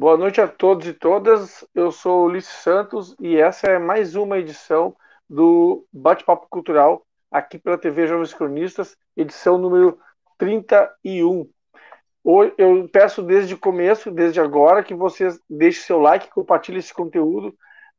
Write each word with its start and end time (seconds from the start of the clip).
Boa 0.00 0.16
noite 0.16 0.40
a 0.40 0.48
todos 0.48 0.86
e 0.86 0.94
todas. 0.94 1.62
Eu 1.74 1.92
sou 1.92 2.24
Ulisses 2.24 2.54
Santos 2.62 3.14
e 3.20 3.36
essa 3.36 3.66
é 3.66 3.78
mais 3.78 4.16
uma 4.16 4.38
edição 4.38 4.96
do 5.28 5.86
Bate-Papo 5.92 6.46
Cultural 6.48 7.06
aqui 7.30 7.58
pela 7.58 7.76
TV 7.76 8.06
Jovens 8.06 8.32
Cronistas, 8.32 8.96
edição 9.14 9.58
número 9.58 9.98
31. 10.38 11.46
Eu 12.56 12.88
peço 12.90 13.22
desde 13.22 13.52
o 13.52 13.58
começo, 13.58 14.10
desde 14.10 14.40
agora, 14.40 14.82
que 14.82 14.94
vocês 14.94 15.38
deixem 15.50 15.82
seu 15.82 16.00
like, 16.00 16.30
compartilhem 16.30 16.78
esse 16.78 16.94
conteúdo, 16.94 17.54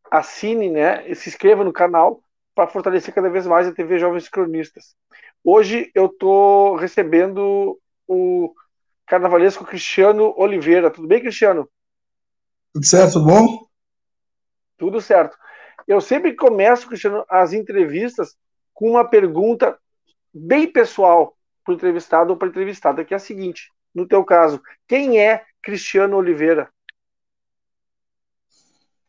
assine, 0.10 0.72
né, 0.72 1.08
e 1.08 1.14
se 1.14 1.30
inscreva 1.30 1.64
no 1.64 1.72
canal 1.72 2.24
para 2.56 2.66
fortalecer 2.66 3.14
cada 3.14 3.30
vez 3.30 3.46
mais 3.46 3.68
a 3.68 3.76
TV 3.76 4.00
Jovens 4.00 4.28
Cronistas. 4.28 4.96
Hoje 5.44 5.92
eu 5.94 6.08
estou 6.08 6.78
recebendo 6.78 7.80
o 8.08 8.56
carnavalesco 9.06 9.64
Cristiano 9.64 10.34
Oliveira. 10.36 10.90
Tudo 10.90 11.08
bem, 11.08 11.22
Cristiano? 11.22 11.70
Tudo 12.74 12.86
certo, 12.86 13.14
tudo 13.14 13.26
bom? 13.26 13.68
Tudo 14.78 15.02
certo. 15.02 15.38
Eu 15.88 16.00
sempre 16.00 16.36
começo, 16.36 16.88
Cristiano, 16.88 17.26
as 17.30 17.54
entrevistas 17.54 18.36
com 18.74 18.90
uma 18.92 19.08
pergunta 19.08 19.78
bem 20.34 20.72
pessoal 20.72 21.36
para 21.64 21.74
o 21.74 21.76
entrevistado 21.76 22.32
ou 22.32 22.38
para 22.38 22.48
a 22.48 22.50
entrevistada, 22.50 23.04
que 23.04 23.14
é 23.14 23.18
a 23.18 23.20
seguinte: 23.20 23.72
no 23.94 24.08
teu 24.08 24.24
caso, 24.24 24.62
quem 24.88 25.20
é 25.20 25.44
Cristiano 25.62 26.18
Oliveira? 26.18 26.70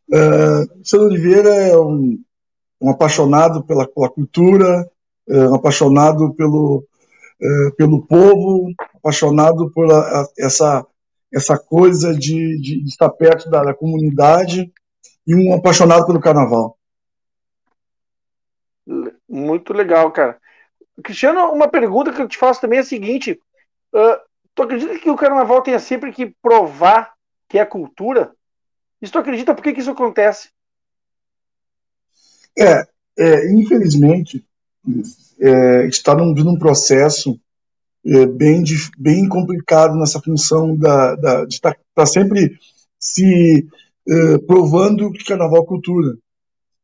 Uh, 0.09 0.67
Cristiano 0.75 1.05
Oliveira 1.05 1.49
é 1.49 1.77
um, 1.77 2.21
um 2.81 2.89
apaixonado 2.91 3.63
pela, 3.63 3.87
pela 3.87 4.09
cultura, 4.09 4.89
é 5.27 5.37
um 5.47 5.55
apaixonado 5.55 6.33
pelo, 6.33 6.85
é, 7.41 7.71
pelo 7.77 8.05
povo, 8.05 8.73
apaixonado 8.95 9.71
por 9.71 9.91
a, 9.91 10.21
a, 10.21 10.27
essa 10.37 10.85
essa 11.33 11.57
coisa 11.57 12.13
de, 12.13 12.61
de 12.61 12.83
estar 12.85 13.09
perto 13.09 13.49
da, 13.49 13.63
da, 13.63 13.73
comunidade 13.73 14.71
e 15.25 15.35
um 15.35 15.55
apaixonado 15.55 16.05
pelo 16.05 16.19
carnaval. 16.19 16.77
Muito 19.27 19.73
legal, 19.73 20.11
cara. 20.11 20.37
Cristiano, 21.03 21.51
uma 21.51 21.67
pergunta 21.67 22.13
que 22.13 22.21
eu 22.21 22.27
te 22.27 22.37
faço 22.37 22.61
também 22.61 22.77
é 22.77 22.81
a 22.81 22.85
seguinte: 22.85 23.39
uh, 23.93 24.19
tu 24.53 24.61
acredita 24.61 24.99
que 24.99 25.09
o 25.09 25.15
carnaval 25.15 25.61
tenha 25.63 25.79
sempre 25.79 26.11
que 26.11 26.35
provar 26.41 27.13
que 27.49 27.57
é 27.57 27.65
cultura? 27.65 28.31
E 29.01 29.09
tu 29.09 29.17
acredita 29.17 29.55
por 29.55 29.63
que, 29.63 29.73
que 29.73 29.79
isso 29.79 29.91
acontece? 29.91 30.49
É, 32.57 32.85
é 33.17 33.51
infelizmente, 33.51 34.45
é, 35.39 35.87
está 35.87 36.13
num, 36.15 36.33
num 36.33 36.57
processo 36.57 37.39
é, 38.05 38.25
bem, 38.25 38.63
bem 38.97 39.27
complicado 39.27 39.95
nessa 39.95 40.21
função 40.21 40.75
da, 40.75 41.15
da 41.15 41.45
de 41.45 41.55
estar 41.55 41.73
tá, 41.73 41.79
tá 41.95 42.05
sempre 42.05 42.57
se 42.99 43.67
é, 44.07 44.37
provando 44.39 45.11
que 45.11 45.23
carnaval 45.23 45.63
é 45.63 45.65
cultura. 45.65 46.17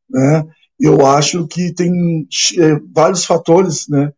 Né? 0.10 0.48
Eu 0.80 1.06
acho 1.06 1.46
que 1.48 1.74
tem 1.74 2.28
é, 2.58 2.80
vários 2.94 3.26
fatores 3.26 3.88
né, 3.90 4.14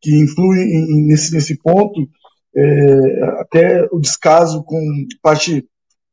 que 0.00 0.10
influem 0.22 0.62
em, 0.62 1.06
nesse, 1.06 1.32
nesse 1.34 1.56
ponto, 1.56 2.08
é, 2.56 3.24
até 3.40 3.86
o 3.92 4.00
descaso 4.00 4.64
com 4.64 4.80
parte 5.20 5.68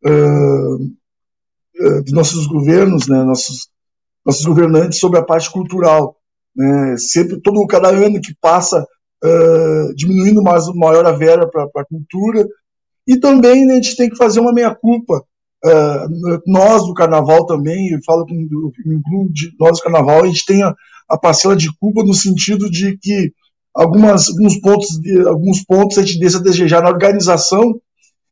uh, 0.06 0.76
uh, 0.76 2.04
dos 2.04 2.12
nossos 2.12 2.48
governos, 2.48 3.08
né, 3.08 3.24
nossos, 3.24 3.70
nossos 4.26 4.46
governantes 4.46 5.00
sobre 5.00 5.20
a 5.20 5.24
parte 5.24 5.50
cultural. 5.50 6.18
Né? 6.54 6.98
Sempre, 6.98 7.40
todo 7.40 7.66
cada 7.66 7.90
ano 7.90 8.20
que 8.20 8.36
passa, 8.42 8.86
uh, 9.24 9.96
diminuindo 9.96 10.44
mais, 10.44 10.68
maior 10.76 11.06
a 11.06 11.12
vera 11.12 11.48
para 11.50 11.64
a 11.64 11.86
cultura. 11.86 12.48
E 13.08 13.18
também 13.18 13.66
né, 13.66 13.74
a 13.74 13.76
gente 13.78 13.96
tem 13.96 14.10
que 14.10 14.18
fazer 14.18 14.40
uma 14.40 14.54
meia-culpa. 14.54 15.24
Uh, 15.66 16.42
nós 16.46 16.86
do 16.86 16.94
carnaval 16.94 17.46
também, 17.46 17.90
eu 17.90 18.00
falo 18.06 18.26
com 18.26 18.36
de 19.32 19.52
nós 19.58 19.78
do 19.78 19.84
carnaval, 19.84 20.24
a 20.24 20.28
gente 20.28 20.46
tem 20.46 20.62
a, 20.62 20.76
a, 21.10 21.18
parcela 21.18 21.56
de 21.56 21.70
culpa 21.80 22.04
no 22.04 22.14
sentido 22.14 22.70
de 22.70 22.98
que 22.98 23.32
algumas, 23.74 24.30
alguns, 24.30 24.60
pontos, 24.60 24.90
alguns 25.26 25.64
pontos 25.64 25.98
a 25.98 26.02
gente 26.02 26.20
deixa 26.20 26.38
a 26.38 26.42
desejar 26.42 26.84
na 26.84 26.90
organização 26.90 27.80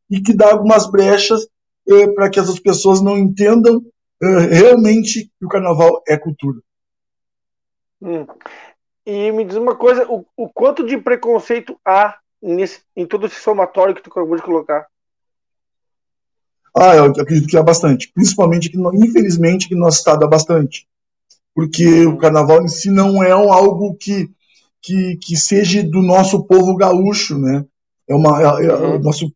e 0.09 0.19
que 0.19 0.34
dá 0.34 0.52
algumas 0.52 0.91
brechas 0.91 1.47
para 2.16 2.29
que 2.29 2.40
as 2.40 2.59
pessoas 2.59 3.02
não 3.02 3.18
entendam 3.18 3.81
realmente 4.50 5.31
que 5.40 5.46
o 5.46 5.50
carnaval 5.50 6.03
é 6.08 6.18
cultura. 6.18 6.59
Hum. 8.02 8.25
E 9.11 9.29
me 9.33 9.44
diz 9.44 9.57
uma 9.57 9.75
coisa, 9.75 10.09
o, 10.09 10.25
o 10.38 10.47
quanto 10.47 10.85
de 10.85 10.97
preconceito 10.97 11.77
há 11.85 12.17
nesse, 12.41 12.79
em 12.95 13.05
todo 13.05 13.25
esse 13.25 13.41
somatório 13.41 13.94
que 13.94 14.01
tu 14.01 14.09
acabou 14.09 14.38
de 14.38 14.41
colocar? 14.41 14.88
Ah, 16.73 16.95
eu 16.95 17.03
acredito 17.07 17.49
que 17.49 17.57
há 17.57 17.61
bastante. 17.61 18.09
Principalmente 18.13 18.69
que, 18.69 18.77
infelizmente, 18.94 19.67
que 19.67 19.75
no 19.75 19.81
nosso 19.81 19.97
estado 19.97 20.23
há 20.23 20.27
bastante. 20.29 20.88
Porque 21.53 22.05
o 22.05 22.17
carnaval 22.17 22.63
em 22.63 22.69
si 22.69 22.89
não 22.89 23.22
é 23.22 23.31
algo 23.31 23.95
que, 23.95 24.29
que, 24.81 25.17
que 25.17 25.35
seja 25.35 25.83
do 25.83 26.01
nosso 26.01 26.45
povo 26.45 26.78
gaúcho, 26.78 27.38
né? 27.38 27.66
É 28.07 28.16
uma, 28.16 28.61
é, 28.61 28.66
é, 28.66 28.73
uhum. 28.73 28.99
nosso, 28.99 29.29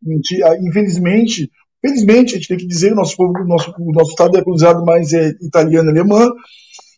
infelizmente, 0.61 1.51
felizmente, 1.81 2.33
a 2.33 2.37
gente 2.37 2.47
tem 2.47 2.57
que 2.57 2.65
dizer 2.65 2.87
que 2.87 2.93
o 2.93 2.97
nosso 2.97 3.17
povo, 3.17 3.43
nosso, 3.43 3.75
o 3.77 3.91
nosso 3.91 4.11
estado 4.11 4.37
é 4.37 4.41
cruzado 4.41 4.85
mais 4.85 5.11
é, 5.11 5.35
italiano 5.41 5.89
e 5.89 5.91
alemã, 5.91 6.31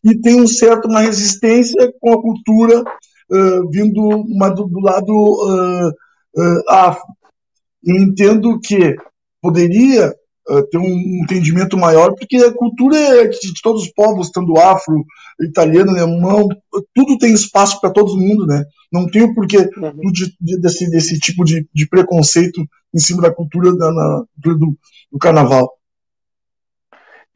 e 0.04 0.20
tem 0.20 0.42
um 0.42 0.48
certo 0.48 0.88
uma 0.88 1.02
resistência 1.02 1.92
com 2.00 2.14
a 2.14 2.22
cultura 2.22 2.82
uh, 2.82 3.70
vindo 3.70 4.26
do, 4.26 4.68
do 4.68 4.80
lado 4.80 5.12
uh, 5.12 5.90
uh, 5.90 6.64
afro. 6.70 7.06
Eu 7.84 7.96
entendo 7.96 8.60
que 8.60 8.96
poderia 9.42 10.14
ter 10.72 10.78
um 10.78 11.22
entendimento 11.24 11.78
maior, 11.78 12.16
porque 12.16 12.38
a 12.38 12.54
cultura 12.54 12.98
é 12.98 13.28
de, 13.28 13.38
de 13.54 13.62
todos 13.62 13.84
os 13.84 13.92
povos, 13.92 14.30
tanto 14.32 14.58
afro, 14.58 15.06
italiano, 15.42 15.92
alemão, 15.92 16.48
tudo 16.96 17.18
tem 17.18 17.34
espaço 17.34 17.82
para 17.82 17.90
todo 17.90 18.18
mundo, 18.18 18.46
né? 18.46 18.64
Não 18.92 19.06
tem 19.08 19.24
o 19.24 19.34
porquê 19.34 19.58
uhum. 19.58 20.12
de, 20.12 20.34
de, 20.40 20.60
desse, 20.60 20.90
desse 20.90 21.20
tipo 21.20 21.44
de, 21.44 21.68
de 21.74 21.88
preconceito 21.88 22.66
em 22.96 23.00
cima 23.00 23.22
da 23.22 23.34
cultura 23.34 23.76
da, 23.76 23.92
na, 23.92 24.24
do, 24.38 24.78
do 25.12 25.20
carnaval. 25.20 25.77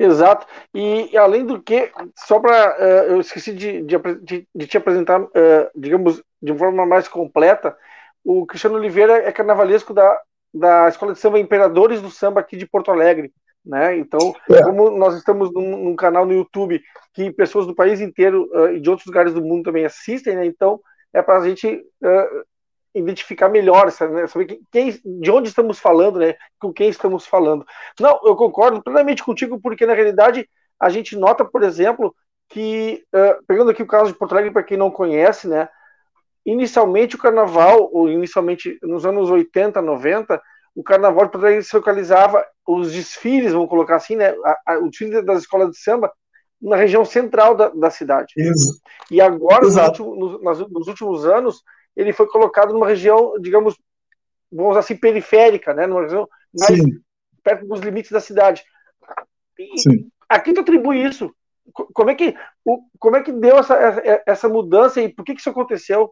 Exato. 0.04 0.48
E 0.74 1.16
além 1.18 1.46
do 1.46 1.62
que, 1.62 1.92
só 2.16 2.40
para. 2.40 2.78
Uh, 2.78 2.82
eh, 2.82 3.06
eu 3.10 3.22
esqueci 3.22 3.54
de, 3.54 3.82
de, 3.82 4.48
de, 4.54 4.68
te 4.68 4.78
apresentar, 4.78 5.22
uh, 5.22 5.30
digamos, 5.76 6.22
de 6.42 6.58
forma 6.58 6.86
mais 6.86 7.08
completa. 7.08 7.76
O 8.24 8.46
Cristiano 8.46 8.78
Oliveira 8.78 9.18
é 9.18 9.32
carnavalesco 9.32 9.94
da, 9.94 10.20
da 10.54 10.88
Escola 10.88 11.14
de 11.14 11.20
Samba 11.20 11.40
Imperadores 11.40 12.02
do 12.02 12.10
Samba 12.10 12.40
aqui 12.40 12.58
de 12.58 12.68
Porto 12.68 12.92
Alegre. 12.92 13.32
Né? 13.64 13.98
Então, 13.98 14.34
é. 14.50 14.64
como 14.64 14.90
nós 14.90 15.16
estamos 15.16 15.54
num, 15.54 15.84
num, 15.84 15.96
canal 15.96 16.26
no 16.26 16.34
YouTube 16.34 16.82
que 17.14 17.32
pessoas 17.32 17.68
do 17.68 17.76
país 17.76 18.02
inteiro 18.02 18.50
uh, 18.54 18.72
e 18.72 18.80
de 18.80 18.90
outros 18.90 19.06
lugares 19.06 19.34
do 19.34 19.42
mundo 19.42 19.66
também 19.66 19.86
assistem, 19.86 20.36
né? 20.36 20.46
então 20.46 20.80
é 21.14 21.22
para 21.22 21.38
a 21.38 21.48
gente 21.48 21.86
identificar 22.94 23.50
melhor, 23.50 23.86
né, 23.86 24.28
saber 24.28 24.60
quem, 24.72 25.00
de 25.04 25.32
onde 25.32 25.50
estamos 25.50 25.80
falando, 25.80 26.20
né, 26.20 26.36
com 26.60 26.74
quem 26.74 26.90
estamos 26.90 27.26
falando. 27.26 27.66
Não, 28.00 28.20
eu 28.24 28.36
concordo 28.36 28.84
plenamente 28.84 29.24
contigo, 29.24 29.60
porque 29.62 29.86
na 29.86 29.94
realidade 29.94 30.48
a 30.80 30.90
gente 30.90 31.16
nota, 31.16 31.46
por 31.46 31.64
exemplo, 31.64 32.14
que, 32.50 33.04
uh, 33.14 33.44
pegando 33.48 33.72
aqui 33.72 33.82
o 33.82 33.88
caso 33.88 34.12
de 34.12 34.18
Porto 34.18 34.34
Alegre, 34.34 34.52
para 34.52 34.64
quem 34.64 34.78
não 34.78 34.92
conhece, 34.92 35.48
né, 35.48 35.70
inicialmente 36.46 37.16
o 37.16 37.20
carnaval, 37.20 37.90
ou 37.94 38.10
inicialmente 38.10 38.78
nos 38.82 39.06
anos 39.06 39.30
80, 39.30 39.82
90, 39.82 40.42
o 40.76 40.84
carnaval 40.84 41.26
de 41.26 41.32
Porto 41.32 41.46
Alegre 41.46 41.64
se 41.64 41.76
localizava, 41.76 42.46
os 42.68 42.92
desfiles, 42.92 43.54
vamos 43.54 43.70
colocar 43.70 43.96
assim, 43.96 44.16
né, 44.16 44.36
a, 44.44 44.74
a, 44.74 44.80
o 44.80 44.90
desfile 44.90 45.22
das 45.22 45.40
escolas 45.40 45.72
de 45.72 45.78
samba, 45.78 46.12
na 46.62 46.76
região 46.76 47.04
central 47.04 47.56
da, 47.56 47.70
da 47.70 47.90
cidade. 47.90 48.34
Isso. 48.38 48.80
E 49.10 49.20
agora, 49.20 49.66
nos 49.66 49.76
últimos, 49.76 50.42
nos 50.70 50.88
últimos 50.88 51.26
anos, 51.26 51.64
ele 51.96 52.14
foi 52.14 52.28
colocado 52.28 52.74
numa 52.74 52.88
região, 52.88 53.34
digamos, 53.40 53.76
vamos 54.52 54.78
assim, 54.78 54.96
periférica, 54.96 55.74
né? 55.74 55.88
Numa 55.88 56.02
região 56.02 56.28
mais 56.58 56.80
Sim. 56.80 57.00
perto 57.44 57.68
dos 57.68 57.80
limites 57.82 58.12
da 58.12 58.20
cidade. 58.20 58.64
E 59.58 59.80
Sim. 59.80 60.10
a 60.28 60.40
quem 60.40 60.54
tu 60.54 60.62
atribui 60.62 61.04
isso? 61.04 61.34
Como 61.94 62.10
é 62.10 62.16
que, 62.16 62.36
como 63.00 63.16
é 63.16 63.24
que 63.24 63.32
deu 63.32 63.58
essa, 63.58 63.76
essa 64.26 64.50
mudança 64.50 65.02
e 65.02 65.10
por 65.10 65.24
que, 65.24 65.34
que 65.34 65.40
isso 65.40 65.50
aconteceu? 65.50 66.12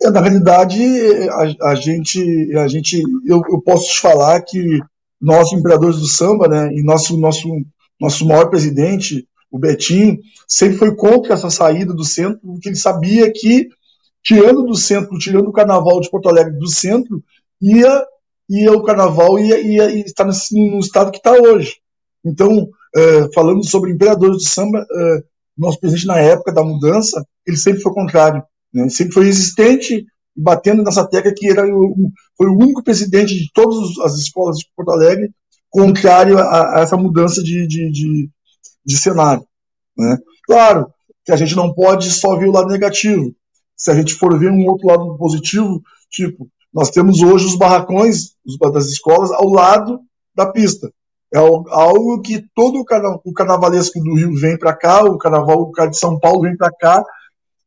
É, 0.00 0.10
na 0.10 0.20
realidade, 0.20 0.80
a, 1.28 1.70
a, 1.70 1.74
gente, 1.74 2.56
a 2.56 2.68
gente 2.68 3.02
eu, 3.26 3.42
eu, 3.50 3.60
posso 3.60 3.90
te 3.90 4.00
falar 4.00 4.40
que 4.42 4.80
nós, 5.20 5.52
imperadores 5.52 5.98
do 5.98 6.06
samba, 6.06 6.46
né, 6.46 6.72
e 6.72 6.82
nosso, 6.84 7.18
nosso, 7.18 7.48
nosso 8.00 8.26
maior 8.26 8.48
presidente, 8.48 9.26
o 9.50 9.58
Betinho, 9.58 10.18
sempre 10.46 10.78
foi 10.78 10.94
contra 10.94 11.34
essa 11.34 11.50
saída 11.50 11.92
do 11.92 12.04
centro, 12.04 12.38
porque 12.40 12.68
ele 12.68 12.76
sabia 12.76 13.30
que 13.32 13.68
tirando 14.28 14.62
do 14.62 14.76
centro, 14.76 15.16
tirando 15.16 15.48
o 15.48 15.52
carnaval 15.52 16.02
de 16.02 16.10
Porto 16.10 16.28
Alegre 16.28 16.58
do 16.58 16.68
centro, 16.68 17.24
ia, 17.62 18.04
ia 18.46 18.70
o 18.72 18.82
carnaval 18.82 19.38
ia, 19.38 19.58
ia, 19.58 19.90
ia 19.90 20.04
estar 20.04 20.26
no, 20.26 20.32
no 20.52 20.80
estado 20.80 21.10
que 21.10 21.16
está 21.16 21.32
hoje. 21.32 21.76
Então, 22.22 22.68
é, 22.94 23.32
falando 23.32 23.66
sobre 23.66 23.90
imperadores 23.90 24.36
do 24.36 24.42
samba, 24.46 24.80
é, 24.80 25.22
nosso 25.56 25.80
presidente 25.80 26.06
na 26.06 26.18
época 26.18 26.52
da 26.52 26.62
mudança, 26.62 27.24
ele 27.46 27.56
sempre 27.56 27.80
foi 27.80 27.90
contrário, 27.94 28.42
né? 28.70 28.82
ele 28.82 28.90
sempre 28.90 29.14
foi 29.14 29.24
resistente 29.24 30.04
batendo 30.36 30.82
nessa 30.82 31.08
tecla 31.08 31.32
que 31.34 31.48
era 31.48 31.66
o, 31.66 32.10
foi 32.36 32.48
o 32.48 32.58
único 32.58 32.84
presidente 32.84 33.34
de 33.34 33.50
todas 33.54 33.98
as 34.04 34.18
escolas 34.18 34.58
de 34.58 34.66
Porto 34.76 34.90
Alegre 34.90 35.30
contrário 35.70 36.38
a, 36.38 36.76
a 36.76 36.80
essa 36.80 36.98
mudança 36.98 37.42
de, 37.42 37.66
de, 37.66 37.90
de, 37.90 38.30
de 38.84 38.96
cenário. 38.98 39.42
Né? 39.96 40.18
Claro 40.44 40.92
que 41.24 41.32
a 41.32 41.36
gente 41.36 41.56
não 41.56 41.72
pode 41.72 42.10
só 42.10 42.36
ver 42.36 42.48
o 42.48 42.52
lado 42.52 42.68
negativo. 42.68 43.34
Se 43.78 43.90
a 43.90 43.94
gente 43.94 44.14
for 44.14 44.38
ver 44.38 44.50
um 44.50 44.66
outro 44.66 44.88
lado 44.88 45.16
positivo, 45.16 45.80
tipo, 46.10 46.48
nós 46.74 46.90
temos 46.90 47.22
hoje 47.22 47.46
os 47.46 47.56
barracões 47.56 48.34
das 48.72 48.86
escolas 48.86 49.30
ao 49.30 49.48
lado 49.48 50.00
da 50.34 50.50
pista. 50.50 50.92
É 51.32 51.38
algo 51.38 52.20
que 52.22 52.44
todo 52.54 52.80
o 53.24 53.32
carnavalesco 53.32 54.00
do 54.00 54.14
Rio 54.14 54.34
vem 54.34 54.58
para 54.58 54.74
cá, 54.74 55.04
o 55.04 55.18
carnaval 55.18 55.60
o 55.60 55.72
cara 55.72 55.90
de 55.90 55.98
São 55.98 56.18
Paulo 56.18 56.42
vem 56.42 56.56
para 56.56 56.72
cá, 56.72 57.04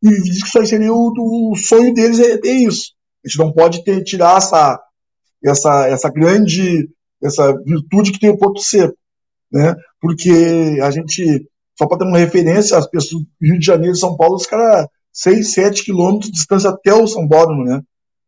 e 0.03 0.09
diz 0.21 0.43
que 0.43 0.65
seria 0.65 0.91
o, 0.91 1.51
o 1.51 1.55
sonho 1.55 1.93
deles 1.93 2.19
é, 2.19 2.39
é, 2.43 2.51
isso. 2.51 2.93
A 3.23 3.27
gente 3.27 3.37
não 3.37 3.53
pode 3.53 3.83
ter, 3.83 4.03
tirar 4.03 4.37
essa, 4.37 4.81
essa, 5.43 5.87
essa 5.87 6.09
grande 6.09 6.89
essa 7.21 7.55
virtude 7.63 8.11
que 8.11 8.19
tem 8.19 8.31
o 8.31 8.37
Porto 8.37 8.59
Seco, 8.59 8.97
né? 9.51 9.75
Porque 9.99 10.79
a 10.81 10.89
gente, 10.89 11.47
só 11.77 11.85
para 11.85 11.99
ter 11.99 12.05
uma 12.05 12.17
referência, 12.17 12.77
as 12.77 12.89
pessoas 12.89 13.23
Rio 13.39 13.59
de 13.59 13.65
Janeiro 13.65 13.93
e 13.93 13.99
São 13.99 14.17
Paulo, 14.17 14.35
os 14.35 14.47
caras 14.47 14.87
6, 15.13 15.53
7 15.53 15.83
quilômetros 15.83 16.31
de 16.31 16.37
distância 16.37 16.69
até 16.69 16.93
o 16.93 17.07
São 17.07 17.27
Bódromo, 17.27 17.63
né? 17.63 17.81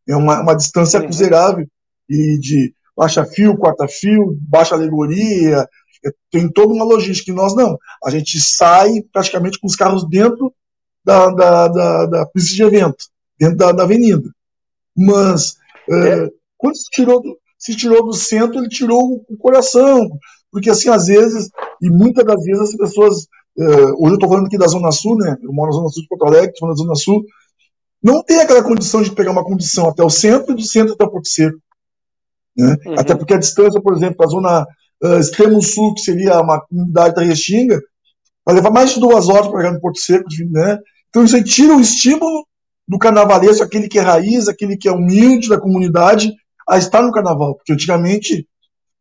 É 0.08 0.16
uma, 0.16 0.42
uma 0.42 0.56
distância 0.56 1.00
uhum. 1.00 1.08
considerável 1.08 1.66
e 2.10 2.38
de 2.40 2.74
baixa 2.96 3.26
fio, 3.26 3.58
quarta 3.58 3.88
fio, 3.88 4.38
baixa 4.42 4.76
alegoria, 4.76 5.68
é, 6.06 6.12
tem 6.30 6.52
toda 6.52 6.74
uma 6.74 6.86
logística. 6.86 7.32
E 7.32 7.34
nós 7.34 7.56
não. 7.56 7.78
A 8.04 8.10
gente 8.10 8.40
sai 8.40 9.02
praticamente 9.12 9.60
com 9.60 9.68
os 9.68 9.76
carros 9.76 10.08
dentro 10.08 10.54
da, 11.04 11.30
da, 11.30 11.68
da, 11.68 12.06
da 12.06 12.26
pista 12.28 12.56
de 12.56 12.64
evento, 12.64 13.06
dentro 13.40 13.58
da, 13.58 13.72
da 13.72 13.84
avenida. 13.84 14.30
Mas, 14.96 15.56
é. 15.90 16.26
É, 16.26 16.30
quando 16.58 16.78
se 16.78 16.90
tirou, 16.92 17.22
do, 17.22 17.38
se 17.58 17.76
tirou 17.76 18.06
do 18.06 18.14
centro, 18.14 18.60
ele 18.60 18.70
tirou 18.70 19.24
o 19.28 19.38
coração. 19.38 20.10
Porque, 20.52 20.70
assim, 20.70 20.90
às 20.90 21.08
vezes, 21.08 21.50
e 21.82 21.90
muitas 21.90 22.26
das 22.26 22.44
vezes 22.44 22.70
as 22.70 22.78
pessoas. 22.78 23.28
É, 23.58 23.64
hoje 23.64 23.98
eu 23.98 24.14
estou 24.16 24.30
falando 24.30 24.48
aqui 24.48 24.58
da 24.58 24.68
Zona 24.68 24.92
Sul, 24.92 25.18
né? 25.18 25.38
Eu 25.42 25.54
moro 25.54 25.72
na 25.72 25.78
Zona 25.78 25.90
Sul 25.90 26.04
de 26.04 26.08
Porto 26.08 26.26
Alegre, 26.26 26.52
estou 26.52 26.70
na 26.70 26.76
Zona 26.76 26.96
Sul. 26.96 27.24
Não 28.02 28.24
tem 28.24 28.42
aquela 28.42 28.64
condição 28.64 29.02
de 29.02 29.12
pegar 29.12 29.32
uma 29.32 29.46
condição 29.46 29.88
até 29.88 30.04
o 30.04 30.10
centro 30.10 30.54
e 30.54 30.56
do 30.56 30.64
centro 30.64 30.94
até 30.94 31.08
Porto 31.08 31.28
Seco. 31.28 31.58
Né? 32.58 32.76
Uhum. 32.86 32.96
Até 32.98 33.16
porque 33.16 33.34
a 33.34 33.40
distância, 33.40 33.82
por 33.82 33.96
exemplo, 33.96 34.26
a 34.26 34.28
zona 34.28 34.68
uh, 35.04 35.20
extremo 35.20 35.62
sul, 35.62 35.94
que 35.94 36.02
seria 36.02 36.42
uma 36.42 36.60
comunidade 36.62 37.16
da 37.16 37.22
Restinga, 37.22 37.80
vai 38.46 38.56
levar 38.56 38.72
mais 38.72 38.94
de 38.94 39.00
duas 39.00 39.30
horas 39.30 39.48
para 39.48 39.62
chegar 39.62 39.74
no 39.74 39.82
Porto 39.82 40.00
Seco, 40.00 40.28
né? 40.52 40.78
Então 41.10 41.24
isso 41.24 41.36
aí 41.36 41.44
tira 41.44 41.76
o 41.76 41.82
estímulo 41.82 42.46
do 42.88 42.98
carnavalesco, 42.98 43.64
aquele 43.64 43.88
que 43.88 44.00
é 44.00 44.02
raiz, 44.02 44.48
aquele 44.48 44.76
que 44.76 44.88
é 44.88 44.92
humilde 44.92 45.48
da 45.48 45.60
comunidade, 45.60 46.34
a 46.68 46.78
estar 46.78 47.02
no 47.02 47.12
carnaval. 47.12 47.56
Porque 47.56 47.74
antigamente 47.74 48.48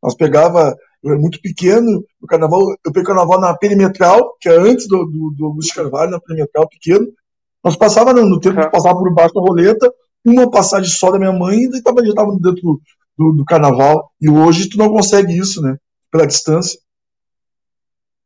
nós 0.02 0.14
pegava, 0.14 0.76
eu 1.02 1.10
era 1.10 1.20
muito 1.20 1.40
pequeno, 1.40 2.04
no 2.20 2.28
carnaval, 2.28 2.60
eu 2.84 2.92
peguei 2.92 3.04
carnaval 3.04 3.40
na 3.40 3.56
perimetral, 3.56 4.36
que 4.40 4.48
é 4.48 4.56
antes 4.56 4.86
do, 4.86 5.04
do, 5.04 5.34
do 5.36 5.46
Augusto 5.46 5.74
Carvalho, 5.74 6.12
na 6.12 6.20
perimetral 6.20 6.68
pequeno. 6.68 7.06
Nós 7.62 7.76
passava 7.76 8.12
no, 8.12 8.24
no 8.24 8.40
tempo 8.40 8.60
de 8.60 8.70
passar 8.70 8.94
por 8.94 9.12
baixo 9.12 9.34
da 9.34 9.40
roleta, 9.40 9.92
uma 10.24 10.50
passagem 10.50 10.88
só 10.88 11.10
da 11.10 11.18
minha 11.18 11.32
mãe 11.32 11.58
e 11.58 11.70
já 11.72 11.78
estava 11.78 12.00
dentro 12.40 12.80
do, 13.18 13.32
do 13.32 13.44
carnaval. 13.44 14.12
E 14.20 14.30
hoje 14.30 14.68
tu 14.68 14.78
não 14.78 14.90
consegue 14.90 15.36
isso, 15.36 15.60
né? 15.60 15.76
Pela 16.10 16.26
distância. 16.26 16.78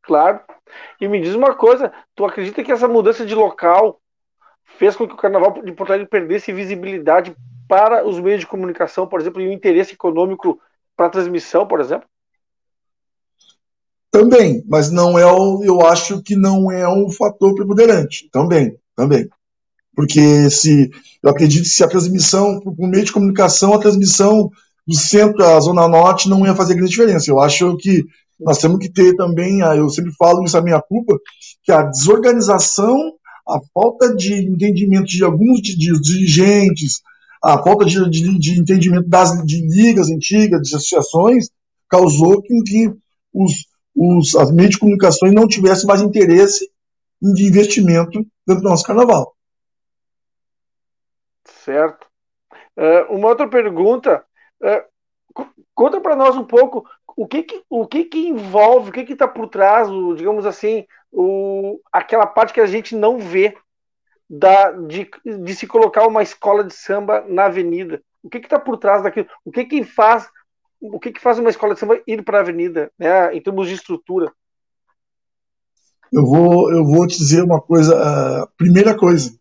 Claro. 0.03 0.41
E 1.01 1.09
me 1.09 1.21
diz 1.21 1.35
uma 1.35 1.55
coisa, 1.55 1.93
tu 2.15 2.25
acredita 2.25 2.63
que 2.63 2.73
essa 2.73 2.87
mudança 2.89 3.25
de 3.25 3.35
local 3.35 4.01
fez 4.79 4.95
com 4.95 5.07
que 5.07 5.15
o 5.15 5.17
Carnaval 5.17 5.63
de 5.63 5.73
Porto 5.73 5.91
Alegre 5.91 6.09
perdesse 6.09 6.53
visibilidade 6.53 7.35
para 7.69 8.07
os 8.07 8.21
meios 8.21 8.41
de 8.41 8.47
comunicação, 8.47 9.07
por 9.07 9.21
exemplo, 9.21 9.41
e 9.41 9.49
o 9.49 9.53
interesse 9.53 9.95
econômico 9.95 10.61
para 10.97 11.07
a 11.07 11.11
transmissão, 11.11 11.67
por 11.67 11.81
exemplo? 11.81 12.07
Também, 14.17 14.65
mas 14.67 14.91
não 14.91 15.19
é 15.19 15.27
o, 15.27 15.63
eu 15.63 15.87
acho 15.87 16.23
que 16.23 16.35
não 16.35 16.73
é 16.73 16.89
um 16.89 17.11
fator 17.11 17.55
preponderante. 17.55 18.31
Também, 18.33 18.75
também. 18.97 19.29
Porque 19.95 20.49
se 20.49 20.91
eu 21.23 21.29
acredito 21.29 21.65
que 21.65 21.69
se 21.69 21.85
a 21.85 21.89
transmissão, 21.89 22.59
por 22.61 22.89
meio 22.89 23.05
de 23.05 23.13
comunicação, 23.13 23.75
a 23.75 23.79
transmissão 23.79 24.51
do 24.87 24.95
centro 24.95 25.45
à 25.45 25.61
zona 25.61 25.87
norte 25.87 26.31
não 26.31 26.47
ia 26.47 26.55
fazer 26.55 26.75
grande 26.75 26.93
diferença. 26.93 27.31
Eu 27.31 27.39
acho 27.39 27.77
que 27.77 28.05
nós 28.41 28.57
temos 28.57 28.79
que 28.79 28.91
ter 28.91 29.15
também, 29.17 29.61
eu 29.61 29.91
sempre 29.91 30.13
falo 30.15 30.43
isso 30.45 30.57
a 30.57 30.63
minha 30.63 30.81
culpa, 30.81 31.19
que 31.63 31.71
a 31.71 31.83
desorganização, 31.83 33.13
a 33.47 33.59
falta 33.75 34.17
de 34.17 34.33
entendimento 34.33 35.09
de 35.09 35.23
alguns 35.25 35.61
dirigentes, 35.61 37.03
a 37.45 37.63
falta 37.63 37.85
de, 37.85 38.09
de, 38.09 38.39
de 38.39 38.61
entendimento 38.61 39.09
das 39.11 39.45
de 39.45 39.61
ligas 39.69 40.09
antigas, 40.09 40.63
de 40.63 40.75
associações, 40.75 41.51
causou 41.87 42.41
que, 42.41 42.55
que 42.63 42.91
os, 43.35 43.53
os, 43.97 44.37
as 44.37 44.53
meios 44.53 44.73
de 44.73 44.79
comunicações 44.79 45.33
não 45.33 45.49
tivessem 45.49 45.87
mais 45.87 46.03
interesse 46.03 46.71
de 47.21 47.47
investimento 47.47 48.27
dentro 48.47 48.63
do 48.63 48.69
nosso 48.69 48.85
carnaval. 48.85 49.35
Certo. 51.45 52.07
Uh, 52.77 53.15
uma 53.15 53.29
outra 53.29 53.49
pergunta 53.49 54.23
é, 54.63 54.85
conta 55.75 56.01
para 56.01 56.15
nós 56.15 56.37
um 56.37 56.45
pouco 56.45 56.87
o 57.17 57.27
que 57.27 57.43
que, 57.43 57.65
o 57.71 57.87
que, 57.87 58.05
que 58.05 58.29
envolve, 58.29 58.91
o 58.91 58.93
que 58.93 59.01
está 59.13 59.27
por 59.27 59.49
trás, 59.49 59.89
o, 59.89 60.15
digamos 60.15 60.45
assim, 60.45 60.87
o, 61.11 61.81
aquela 61.91 62.27
parte 62.27 62.53
que 62.53 62.61
a 62.61 62.67
gente 62.67 62.95
não 62.95 63.19
vê 63.19 63.57
da, 64.29 64.73
de, 64.73 65.09
de 65.25 65.55
se 65.55 65.67
colocar 65.67 66.07
uma 66.07 66.23
escola 66.23 66.63
de 66.63 66.75
samba 66.75 67.25
na 67.27 67.47
avenida. 67.47 68.03
O 68.23 68.29
que 68.29 68.39
está 68.39 68.59
por 68.59 68.77
trás 68.77 69.03
daquilo? 69.03 69.29
O 69.45 69.51
que 69.51 69.65
que 69.65 69.85
faz 69.85 70.29
o 70.81 70.99
que, 71.01 71.13
que 71.13 71.21
faz 71.21 71.39
uma 71.39 71.51
escola 71.51 71.75
de 71.75 71.81
samba 71.81 72.01
ir 72.07 72.23
para 72.23 72.39
a 72.39 72.41
avenida, 72.41 72.91
né, 72.99 73.35
em 73.35 73.41
termos 73.41 73.69
de 73.69 73.75
estrutura? 73.75 74.33
Eu 76.13 76.25
vou, 76.25 76.73
eu 76.73 76.85
vou 76.85 77.07
te 77.07 77.19
dizer 77.19 77.43
uma 77.43 77.61
coisa. 77.61 77.97
A 78.43 78.47
primeira 78.57 78.97
coisa 78.97 79.37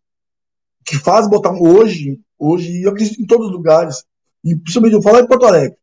que 0.86 0.98
faz 0.98 1.28
botar 1.28 1.52
hoje, 1.52 2.20
hoje, 2.38 2.84
eu 2.84 2.92
acredito 2.92 3.22
em 3.22 3.26
todos 3.26 3.48
os 3.48 3.54
lugares, 3.54 4.04
e 4.44 4.56
principalmente 4.56 4.94
eu 4.94 5.02
falar 5.02 5.22
em 5.22 5.28
Porto 5.28 5.46
Alegre, 5.46 5.78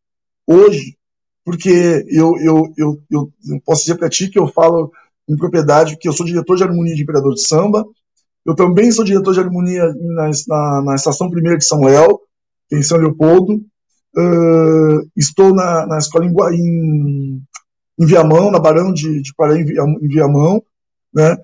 hoje, 0.47 0.97
porque 1.45 2.05
eu, 2.09 2.37
eu, 2.39 2.73
eu, 2.77 3.03
eu, 3.11 3.33
posso 3.65 3.83
dizer 3.83 3.97
para 3.97 4.09
ti 4.09 4.29
que 4.29 4.39
eu 4.39 4.47
falo 4.47 4.93
com 5.27 5.37
propriedade 5.37 5.97
que 5.97 6.09
eu 6.09 6.13
sou 6.13 6.27
diretor 6.27 6.57
de 6.57 6.63
harmonia 6.63 6.95
de 6.95 7.03
Imperador 7.03 7.35
de 7.35 7.47
Samba, 7.47 7.85
eu 8.45 8.55
também 8.55 8.91
sou 8.91 9.05
diretor 9.05 9.35
de 9.35 9.41
harmonia 9.41 9.85
na, 9.95 10.31
na, 10.49 10.83
na 10.83 10.95
Estação 10.95 11.31
Primeira 11.31 11.59
de 11.59 11.65
São 11.65 11.81
Léo, 11.81 12.21
em 12.73 12.83
São 12.83 12.99
Leopoldo, 12.99 13.61
uh, 14.17 15.11
estou 15.17 15.55
na, 15.55 15.87
na 15.87 15.99
escola 15.99 16.25
em, 16.25 16.33
em, 16.55 17.43
em, 17.99 18.07
Viamão, 18.07 18.51
na 18.51 18.59
Barão 18.59 18.93
de, 18.93 19.23
de 19.23 19.35
Pará, 19.35 19.57
em, 19.57 19.63
em 19.63 20.09
Viamão, 20.09 20.63
né? 21.13 21.37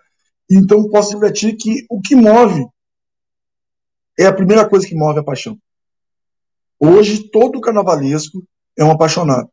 Então 0.50 0.88
posso 0.88 1.18
ti 1.32 1.52
que 1.54 1.84
o 1.90 2.00
que 2.00 2.14
move 2.14 2.66
é 4.18 4.26
a 4.26 4.32
primeira 4.32 4.68
coisa 4.68 4.86
que 4.86 4.94
move 4.94 5.18
a 5.18 5.24
paixão. 5.24 5.58
Hoje, 6.80 7.28
todo 7.30 7.60
carnavalesco 7.60 8.42
é 8.76 8.84
um 8.84 8.90
apaixonado. 8.90 9.50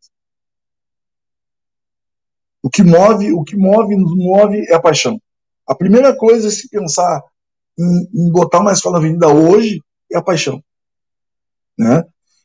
O 2.64 2.70
que 2.70 2.84
move, 2.84 3.32
o 3.34 3.44
que 3.44 3.56
move, 3.56 3.96
nos 3.96 4.16
move 4.16 4.58
é 4.68 4.74
a 4.74 4.80
paixão. 4.80 5.22
A 5.68 5.76
primeira 5.76 6.16
coisa, 6.16 6.50
se 6.50 6.70
pensar 6.70 7.22
em, 7.78 8.10
em 8.14 8.32
botar 8.32 8.60
uma 8.60 8.72
escola 8.72 9.00
na 9.00 9.06
avenida 9.06 9.28
hoje, 9.28 9.82
é 10.12 10.18
a 10.18 10.22
paixão. 10.22 10.64
Né? 11.78 12.04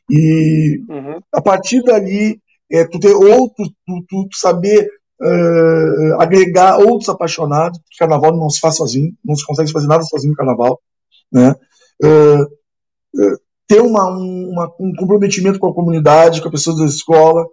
E 0.09 0.83
uhum. 0.89 1.19
a 1.31 1.41
partir 1.41 1.81
dali, 1.83 2.39
é, 2.71 2.85
tu 2.85 2.99
ter 2.99 3.13
outros, 3.13 3.69
tu, 3.85 4.05
tu, 4.07 4.27
tu 4.29 4.37
saber 4.37 4.89
uh, 5.21 6.21
agregar 6.21 6.77
outros 6.77 7.09
apaixonados, 7.09 7.79
porque 7.79 7.97
carnaval 7.99 8.35
não 8.35 8.49
se 8.49 8.59
faz 8.59 8.75
sozinho, 8.75 9.13
não 9.23 9.35
se 9.35 9.45
consegue 9.45 9.71
fazer 9.71 9.87
nada 9.87 10.03
sozinho 10.03 10.31
no 10.31 10.37
carnaval. 10.37 10.79
Né? 11.31 11.53
Uh, 12.03 12.43
uh, 12.43 13.37
ter 13.67 13.81
uma, 13.81 14.05
uma, 14.07 14.71
um 14.79 14.93
comprometimento 14.97 15.59
com 15.59 15.67
a 15.67 15.73
comunidade, 15.73 16.41
com 16.41 16.47
as 16.47 16.51
pessoas 16.53 16.77
da 16.77 16.85
escola, 16.85 17.45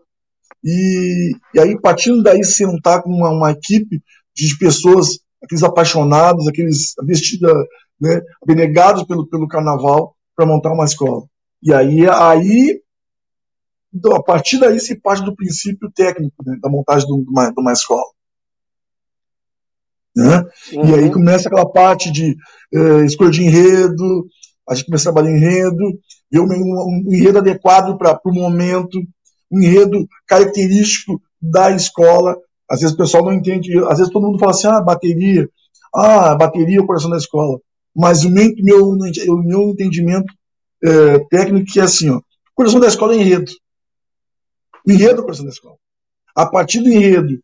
e, 0.64 1.33
e 1.55 1.61
aí, 1.61 1.81
partindo 1.81 2.23
daí, 2.23 2.43
sentar 2.43 3.02
com 3.02 3.11
uma, 3.11 3.31
uma 3.31 3.50
equipe 3.52 4.02
de 4.35 4.59
pessoas, 4.59 5.19
aqueles 5.43 5.62
apaixonados, 5.62 6.49
aqueles 6.49 6.95
vestidos, 7.05 7.52
né, 8.00 8.21
abnegados 8.43 9.05
pelo, 9.05 9.26
pelo 9.28 9.47
carnaval, 9.47 10.17
para 10.35 10.47
montar 10.47 10.73
uma 10.73 10.85
escola. 10.85 11.25
E 11.62 11.72
aí, 11.72 12.08
aí 12.08 12.80
então, 13.94 14.14
a 14.14 14.22
partir 14.22 14.58
daí 14.58 14.78
se 14.78 15.00
parte 15.00 15.24
do 15.24 15.34
princípio 15.34 15.90
técnico 15.90 16.36
né, 16.44 16.56
da 16.60 16.68
montagem 16.68 17.06
de 17.06 17.12
uma, 17.12 17.50
de 17.50 17.60
uma 17.60 17.72
escola. 17.72 18.04
Né? 20.14 20.44
Uhum. 20.72 20.90
E 20.90 20.94
aí 20.94 21.04
uhum. 21.04 21.12
começa 21.12 21.48
aquela 21.48 21.70
parte 21.70 22.10
de 22.10 22.36
eh, 22.72 23.04
escolha 23.04 23.30
de 23.30 23.42
enredo, 23.42 24.26
a 24.68 24.74
gente 24.74 24.86
começa 24.86 25.08
a 25.08 25.12
trabalhar 25.12 25.34
enredo, 25.34 25.98
ver 26.30 26.40
um, 26.40 26.44
um, 26.44 27.04
um 27.06 27.14
enredo 27.14 27.38
adequado 27.38 27.96
para 27.96 28.20
o 28.24 28.32
momento, 28.32 28.98
um 29.50 29.60
enredo 29.60 30.06
característico 30.26 31.20
da 31.40 31.70
escola. 31.70 32.36
Às 32.68 32.80
vezes 32.80 32.94
o 32.94 32.98
pessoal 32.98 33.24
não 33.24 33.32
entende, 33.32 33.78
às 33.84 33.98
vezes 33.98 34.12
todo 34.12 34.26
mundo 34.26 34.38
fala 34.38 34.50
assim, 34.50 34.66
ah, 34.66 34.80
bateria, 34.80 35.48
ah, 35.94 36.34
bateria 36.34 36.78
é 36.78 36.82
o 36.82 36.86
coração 36.86 37.08
da 37.08 37.16
escola. 37.16 37.58
Mas 37.96 38.24
o 38.24 38.30
meu, 38.30 38.52
meu, 38.58 38.90
o 38.90 39.42
meu 39.42 39.70
entendimento 39.70 40.32
é, 40.85 41.18
técnico 41.30 41.73
que 41.73 41.80
é 41.80 41.85
assim, 41.85 42.11
ó, 42.11 42.20
coração 42.54 42.80
da 42.80 42.88
escola 42.88 43.14
é 43.14 43.18
enredo. 43.18 43.50
Enredo 44.87 45.18
é 45.18 45.20
o 45.20 45.23
coração 45.23 45.44
da 45.44 45.50
escola. 45.50 45.76
A 46.35 46.47
partir 46.47 46.80
do 46.80 46.88
enredo, 46.88 47.38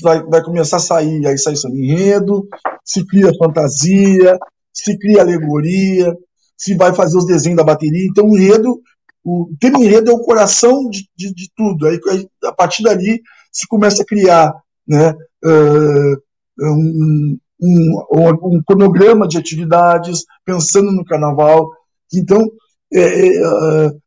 vai, 0.00 0.22
vai 0.24 0.42
começar 0.42 0.76
a 0.76 0.80
sair, 0.80 1.26
aí 1.26 1.38
sai 1.38 1.54
o 1.54 1.76
enredo, 1.76 2.46
se 2.84 3.06
cria 3.06 3.32
fantasia, 3.38 4.38
se 4.72 4.98
cria 4.98 5.20
alegoria, 5.20 6.16
se 6.56 6.74
vai 6.74 6.94
fazer 6.94 7.18
os 7.18 7.26
desenhos 7.26 7.56
da 7.56 7.64
bateria. 7.64 8.06
Então, 8.08 8.26
o 8.26 8.38
enredo, 8.38 8.80
o 9.24 9.50
tema 9.60 9.78
enredo 9.80 10.10
é 10.10 10.14
o 10.14 10.20
coração 10.20 10.88
de, 10.88 11.06
de, 11.16 11.34
de 11.34 11.50
tudo. 11.56 11.86
Aí, 11.86 11.98
a 12.44 12.52
partir 12.52 12.82
dali, 12.82 13.20
se 13.50 13.66
começa 13.66 14.02
a 14.02 14.06
criar 14.06 14.52
né, 14.86 15.14
uh, 15.44 16.22
um, 16.60 17.38
um, 17.60 17.98
um, 18.12 18.62
cronograma 18.66 19.28
de 19.28 19.38
atividades, 19.38 20.24
pensando 20.44 20.90
no 20.90 21.04
carnaval. 21.04 21.70
Então, 22.14 22.50
é, 22.92 23.26
é, 23.26 23.88
uh, 23.88 24.02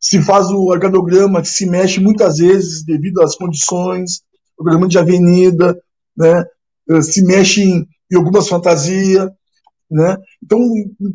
se 0.00 0.22
faz 0.22 0.50
o 0.50 0.66
organograma 0.66 1.42
que 1.42 1.48
se 1.48 1.66
mexe 1.66 2.00
muitas 2.00 2.38
vezes 2.38 2.84
devido 2.84 3.22
às 3.22 3.34
condições, 3.34 4.22
o 4.56 4.62
programa 4.62 4.86
de 4.86 4.98
avenida, 4.98 5.80
né, 6.16 6.44
uh, 6.90 7.02
se 7.02 7.24
mexe 7.24 7.62
em, 7.62 7.86
em 8.10 8.16
algumas 8.16 8.48
fantasias. 8.48 9.30
Né? 9.90 10.16
Então, 10.42 10.60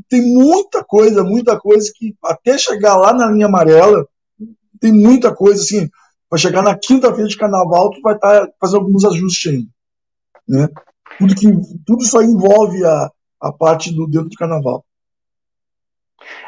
tem 0.10 0.22
muita 0.22 0.84
coisa, 0.84 1.24
muita 1.24 1.60
coisa 1.60 1.92
que 1.96 2.16
até 2.24 2.58
chegar 2.58 2.96
lá 2.98 3.14
na 3.14 3.30
linha 3.30 3.46
amarela, 3.46 4.08
tem 4.80 4.92
muita 4.92 5.34
coisa 5.34 5.62
assim. 5.62 5.88
Vai 6.30 6.40
chegar 6.40 6.64
na 6.64 6.76
quinta-feira 6.76 7.30
de 7.30 7.38
carnaval, 7.38 7.92
tu 7.92 8.02
vai 8.02 8.16
estar 8.16 8.48
tá 8.48 8.54
fazendo 8.60 8.80
alguns 8.80 9.06
ajustes 9.06 9.52
ainda. 9.52 9.70
Né? 10.48 10.68
Tudo, 11.20 11.36
que, 11.36 11.48
tudo 11.86 12.24
envolve 12.24 12.84
a, 12.84 13.12
a 13.40 13.52
parte 13.52 13.94
do 13.94 14.08
dentro 14.08 14.30
do 14.30 14.36
carnaval. 14.36 14.84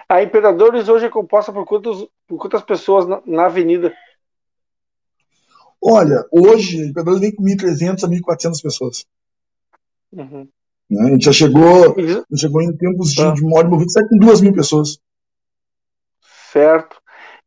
A 0.07 0.21
Imperadores 0.21 0.87
hoje 0.89 1.05
é 1.05 1.09
composta 1.09 1.51
por, 1.51 1.65
quantos, 1.65 2.07
por 2.27 2.37
quantas 2.37 2.61
pessoas 2.63 3.07
na, 3.07 3.21
na 3.25 3.45
avenida? 3.45 3.93
Olha, 5.81 6.25
hoje 6.31 6.81
a 6.81 6.85
Imperadores 6.87 7.19
vem 7.19 7.35
com 7.35 7.43
1.300 7.43 8.03
a 8.03 8.07
1.400 8.07 8.61
pessoas. 8.61 9.05
Uhum. 10.11 10.47
Né? 10.89 11.07
A 11.07 11.11
gente 11.11 11.25
já 11.25 11.33
chegou, 11.33 11.95
já 11.99 12.37
chegou 12.37 12.61
em 12.61 12.75
tempos 12.75 13.13
de, 13.13 13.21
ah. 13.21 13.31
de 13.31 13.45
hora 13.45 13.67
e 13.67 14.09
com 14.09 14.17
duas 14.17 14.41
mil 14.41 14.53
pessoas. 14.53 14.99
Certo. 16.51 16.97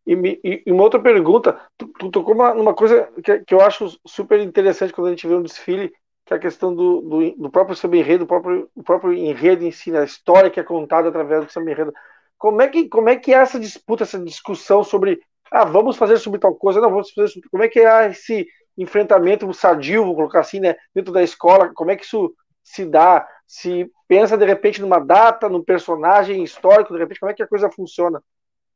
E, 0.06 0.40
e, 0.42 0.62
e 0.66 0.72
uma 0.72 0.82
outra 0.82 1.00
pergunta, 1.00 1.60
tu, 1.76 1.86
tu 1.98 2.10
tocou 2.10 2.34
uma, 2.34 2.54
numa 2.54 2.74
coisa 2.74 3.08
que, 3.22 3.40
que, 3.40 3.54
eu 3.54 3.60
acho 3.60 3.98
super 4.06 4.40
interessante 4.40 4.92
quando 4.92 5.08
a 5.08 5.10
gente 5.10 5.26
vê 5.26 5.34
um 5.34 5.42
desfile, 5.42 5.92
que 6.24 6.32
é 6.32 6.36
a 6.36 6.40
questão 6.40 6.74
do, 6.74 7.00
do, 7.02 7.30
do 7.32 7.50
próprio 7.50 7.76
samba 7.76 7.96
enredo, 7.96 8.24
do 8.24 8.26
próprio, 8.26 8.70
o 8.74 8.82
próprio 8.82 9.12
enredo 9.12 9.64
em 9.64 9.70
si, 9.70 9.90
né? 9.90 10.00
a 10.00 10.04
história 10.04 10.50
que 10.50 10.58
é 10.58 10.62
contada 10.62 11.08
através 11.08 11.44
do 11.44 11.52
samba 11.52 11.70
enredo. 11.70 11.92
Como 12.38 12.62
é 12.62 12.68
que, 12.68 12.88
como 12.88 13.08
é, 13.08 13.16
que 13.16 13.34
é 13.34 13.38
essa 13.38 13.58
disputa, 13.58 14.04
essa 14.04 14.18
discussão 14.18 14.84
sobre 14.84 15.20
ah, 15.50 15.64
vamos 15.64 15.96
fazer 15.96 16.18
sobre 16.18 16.38
tal 16.38 16.54
coisa, 16.54 16.80
não, 16.80 16.90
vamos 16.90 17.10
fazer 17.10 17.28
sobre. 17.28 17.48
Como 17.48 17.62
é 17.62 17.68
que 17.68 17.80
é 17.80 18.10
esse 18.10 18.46
enfrentamento 18.76 19.52
sadio, 19.52 20.04
vou 20.04 20.14
colocar 20.14 20.40
assim, 20.40 20.60
né, 20.60 20.76
dentro 20.94 21.12
da 21.12 21.22
escola? 21.22 21.72
Como 21.74 21.90
é 21.90 21.96
que 21.96 22.04
isso 22.04 22.32
se 22.62 22.84
dá, 22.84 23.26
se 23.46 23.90
pensa 24.06 24.36
de 24.36 24.44
repente 24.44 24.80
numa 24.80 24.98
data, 24.98 25.48
num 25.48 25.64
personagem 25.64 26.42
histórico, 26.44 26.92
de 26.92 26.98
repente, 26.98 27.20
como 27.20 27.32
é 27.32 27.34
que 27.34 27.42
a 27.42 27.48
coisa 27.48 27.70
funciona? 27.70 28.22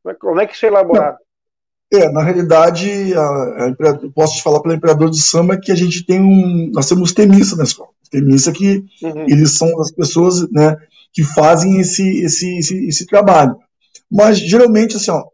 Como 0.02 0.12
é, 0.12 0.18
como 0.18 0.40
é 0.40 0.46
que 0.46 0.54
isso 0.54 0.64
é 0.64 0.68
elaborado? 0.68 1.18
É, 1.92 2.10
na 2.10 2.22
realidade, 2.22 3.12
a, 3.14 3.20
a, 3.20 3.74
posso 4.14 4.36
te 4.36 4.42
falar 4.42 4.60
pelo 4.60 4.74
Imperador 4.74 5.10
de 5.10 5.20
Samba 5.20 5.60
que 5.60 5.70
a 5.70 5.74
gente 5.74 6.06
tem 6.06 6.20
um. 6.22 6.70
Nós 6.72 6.88
temos 6.88 7.12
temista 7.12 7.54
na 7.54 7.64
escola. 7.64 7.90
Temista 8.12 8.52
que 8.52 8.84
uhum. 9.02 9.26
eles 9.26 9.56
são 9.56 9.80
as 9.80 9.90
pessoas 9.90 10.48
né, 10.52 10.76
que 11.12 11.24
fazem 11.24 11.80
esse, 11.80 12.06
esse, 12.22 12.58
esse, 12.58 12.86
esse 12.86 13.06
trabalho. 13.06 13.56
Mas 14.10 14.38
geralmente, 14.38 14.96
assim, 14.96 15.10
ó, 15.10 15.24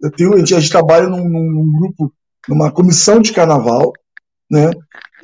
eu 0.00 0.10
tenho, 0.12 0.34
a, 0.34 0.38
gente, 0.38 0.54
a 0.54 0.60
gente 0.60 0.70
trabalha 0.70 1.08
num, 1.08 1.28
num 1.28 1.72
grupo, 1.78 2.12
numa 2.46 2.70
comissão 2.70 3.20
de 3.20 3.32
carnaval, 3.32 3.92
né? 4.50 4.70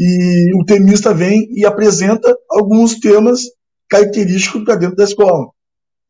E 0.00 0.50
o 0.61 0.64
temista 0.64 1.14
vem 1.14 1.47
e 1.52 1.64
apresenta 1.64 2.35
alguns 2.50 2.99
temas 2.99 3.42
característicos 3.88 4.64
para 4.64 4.76
dentro 4.76 4.97
da 4.97 5.04
escola. 5.04 5.50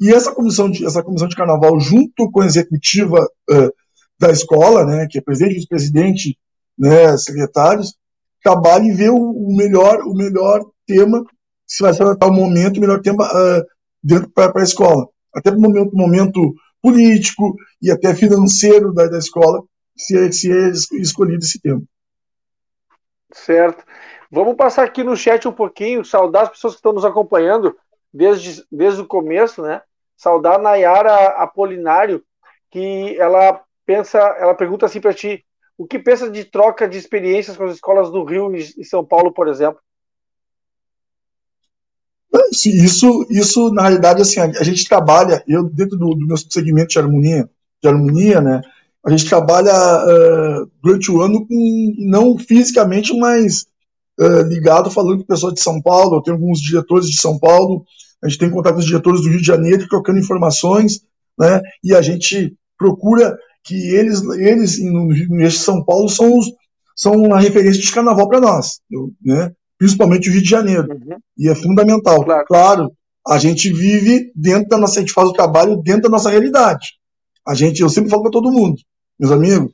E 0.00 0.12
essa 0.12 0.32
comissão 0.32 0.70
de, 0.70 0.86
essa 0.86 1.02
comissão 1.02 1.28
de 1.28 1.36
carnaval, 1.36 1.78
junto 1.78 2.30
com 2.30 2.40
a 2.40 2.46
executiva 2.46 3.20
uh, 3.50 3.70
da 4.18 4.30
escola, 4.30 4.84
né, 4.86 5.06
que 5.10 5.18
é 5.18 5.20
presidente, 5.20 5.54
vice-presidente, 5.54 6.38
né, 6.78 7.16
secretários, 7.16 7.94
trabalha 8.44 8.84
e 8.84 8.92
vê 8.92 9.08
o, 9.08 9.56
melhor, 9.56 10.02
o 10.02 10.14
melhor 10.14 10.62
tema, 10.86 11.24
se 11.66 11.82
vai 11.82 11.94
ser 11.94 12.04
o 12.04 12.30
momento, 12.30 12.76
o 12.76 12.80
melhor 12.80 13.00
tema 13.00 13.24
uh, 13.24 13.64
dentro 14.02 14.28
para 14.28 14.52
a 14.54 14.62
escola. 14.62 15.08
Até 15.34 15.50
o 15.50 15.58
momento, 15.58 15.96
momento 15.96 16.54
político 16.82 17.56
e 17.80 17.90
até 17.90 18.14
financeiro 18.14 18.92
da, 18.92 19.06
da 19.06 19.16
escola, 19.16 19.62
se 19.96 20.16
é, 20.16 20.30
se 20.30 20.52
é 20.52 20.68
escolhido 21.00 21.42
esse 21.42 21.58
tema. 21.58 21.82
Certo. 23.32 23.82
Vamos 24.30 24.56
passar 24.56 24.84
aqui 24.84 25.02
no 25.02 25.16
chat 25.16 25.48
um 25.48 25.52
pouquinho, 25.52 26.04
saudar 26.04 26.42
as 26.42 26.50
pessoas 26.50 26.74
que 26.74 26.78
estão 26.78 26.92
nos 26.92 27.04
acompanhando 27.04 27.74
desde, 28.12 28.62
desde 28.70 29.00
o 29.00 29.06
começo, 29.06 29.62
né? 29.62 29.80
Saudar 30.16 30.58
Nayara 30.58 31.28
Apolinário, 31.38 32.22
que 32.70 33.16
ela 33.18 33.62
pensa, 33.86 34.18
ela 34.18 34.54
pergunta 34.54 34.86
assim 34.86 35.00
para 35.00 35.14
ti, 35.14 35.44
o 35.76 35.86
que 35.86 35.98
pensa 35.98 36.30
de 36.30 36.44
troca 36.44 36.88
de 36.88 36.98
experiências 36.98 37.56
com 37.56 37.64
as 37.64 37.74
escolas 37.74 38.10
do 38.10 38.24
Rio 38.24 38.54
e 38.54 38.84
São 38.84 39.04
Paulo, 39.04 39.32
por 39.32 39.48
exemplo? 39.48 39.80
Isso, 42.52 43.26
isso 43.30 43.72
na 43.72 43.82
realidade, 43.82 44.22
assim, 44.22 44.40
a 44.40 44.62
gente 44.62 44.88
trabalha, 44.88 45.42
eu 45.46 45.64
dentro 45.64 45.96
do, 45.96 46.14
do 46.14 46.26
meu 46.26 46.36
segmento 46.36 46.88
de 46.88 46.98
harmonia, 46.98 47.48
de 47.82 47.88
harmonia, 47.88 48.40
né, 48.40 48.60
a 49.04 49.10
gente 49.10 49.28
trabalha 49.28 49.72
uh, 49.72 50.70
durante 50.82 51.10
o 51.10 51.20
ano 51.20 51.46
com, 51.46 51.94
não 51.98 52.38
fisicamente, 52.38 53.14
mas 53.16 53.66
uh, 54.18 54.42
ligado, 54.48 54.90
falando 54.90 55.18
com 55.18 55.24
o 55.24 55.26
pessoal 55.26 55.52
de 55.52 55.60
São 55.60 55.80
Paulo. 55.82 56.16
Eu 56.16 56.22
tenho 56.22 56.36
alguns 56.36 56.58
diretores 56.58 57.06
de 57.06 57.20
São 57.20 57.38
Paulo, 57.38 57.84
a 58.22 58.28
gente 58.28 58.38
tem 58.38 58.50
contato 58.50 58.74
com 58.74 58.80
os 58.80 58.86
diretores 58.86 59.20
do 59.20 59.28
Rio 59.28 59.40
de 59.40 59.46
Janeiro, 59.46 59.86
trocando 59.88 60.18
informações, 60.18 61.02
né? 61.38 61.60
E 61.82 61.94
a 61.94 62.00
gente 62.00 62.56
procura 62.78 63.36
que 63.64 63.74
eles, 63.94 64.22
eles 64.22 64.78
no 64.84 65.10
Rio 65.10 65.38
de 65.38 65.50
São 65.50 65.82
Paulo 65.82 66.08
são, 66.08 66.38
os, 66.38 66.52
são 66.94 67.12
uma 67.14 67.40
referência 67.40 67.80
de 67.80 67.90
carnaval 67.90 68.28
para 68.28 68.40
nós, 68.40 68.80
né? 69.22 69.52
principalmente 69.78 70.28
o 70.28 70.32
Rio 70.32 70.42
de 70.42 70.48
Janeiro. 70.48 70.86
Uhum. 70.90 71.16
E 71.38 71.48
é 71.48 71.54
fundamental. 71.54 72.24
Claro. 72.24 72.44
claro, 72.46 72.92
a 73.26 73.38
gente 73.38 73.72
vive 73.72 74.30
dentro 74.36 74.68
da 74.68 74.76
nossa, 74.76 74.98
a 74.98 75.00
gente 75.00 75.12
faz 75.12 75.28
o 75.28 75.32
trabalho 75.32 75.76
dentro 75.76 76.02
da 76.02 76.10
nossa 76.10 76.30
realidade. 76.30 76.88
A 77.46 77.54
gente, 77.54 77.80
eu 77.80 77.88
sempre 77.88 78.10
falo 78.10 78.22
para 78.22 78.30
todo 78.30 78.52
mundo, 78.52 78.76
meus 79.18 79.32
amigos, 79.32 79.72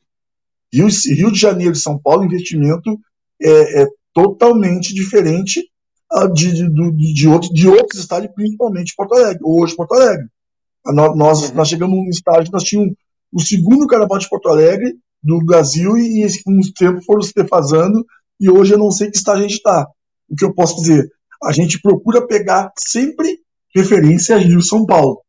Rio, 0.72 0.86
Rio 0.86 1.32
de 1.32 1.38
Janeiro 1.38 1.72
e 1.72 1.78
São 1.78 1.98
Paulo, 1.98 2.24
investimento 2.24 2.98
é, 3.42 3.82
é 3.82 3.86
totalmente 4.14 4.94
diferente 4.94 5.64
uh, 6.12 6.32
de, 6.32 6.52
de, 6.52 7.14
de, 7.14 7.28
outro, 7.28 7.52
de 7.52 7.68
outros 7.68 8.00
estádios, 8.00 8.32
principalmente 8.34 8.94
Porto 8.96 9.14
Alegre, 9.14 9.40
hoje 9.44 9.74
Porto 9.74 9.94
Alegre. 9.94 10.26
Nós, 10.86 11.16
nós, 11.16 11.42
uhum. 11.42 11.54
nós 11.56 11.68
chegamos 11.68 11.96
num 11.96 12.08
estádio, 12.08 12.52
nós 12.52 12.62
tínhamos 12.62 12.94
o 13.32 13.40
segundo 13.40 13.86
carnaval 13.86 14.18
de 14.18 14.28
Porto 14.28 14.48
Alegre 14.48 14.94
do 15.22 15.38
Brasil 15.44 15.96
e, 15.96 16.24
e 16.24 16.42
com 16.42 16.58
os 16.58 16.70
tempos 16.72 17.04
foram 17.04 17.22
se 17.22 17.32
defasando 17.34 18.04
e 18.40 18.50
hoje 18.50 18.72
eu 18.72 18.78
não 18.78 18.90
sei 18.90 19.10
que 19.10 19.16
estágio 19.16 19.44
a 19.44 19.48
gente 19.48 19.56
está. 19.56 19.86
O 20.28 20.34
que 20.34 20.44
eu 20.44 20.54
posso 20.54 20.76
dizer? 20.76 21.08
A 21.42 21.52
gente 21.52 21.80
procura 21.80 22.26
pegar 22.26 22.72
sempre 22.78 23.38
referência 23.74 24.36
a 24.36 24.38
Rio 24.38 24.62
São 24.62 24.86
Paulo. 24.86 25.20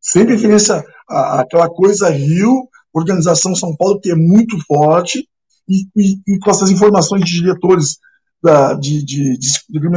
Sempre 0.00 0.34
referência 0.34 0.82
àquela 1.08 1.68
coisa 1.68 2.08
Rio, 2.08 2.68
organização 2.92 3.54
São 3.54 3.76
Paulo, 3.76 4.00
que 4.00 4.10
é 4.10 4.14
muito 4.14 4.58
forte, 4.66 5.28
e, 5.68 5.86
e, 5.96 6.20
e 6.26 6.38
com 6.38 6.50
essas 6.50 6.70
informações 6.70 7.24
de 7.24 7.32
diretores 7.32 7.98
da, 8.42 8.74
de, 8.74 9.04
de, 9.04 9.38
de, 9.38 9.48
de 9.68 9.88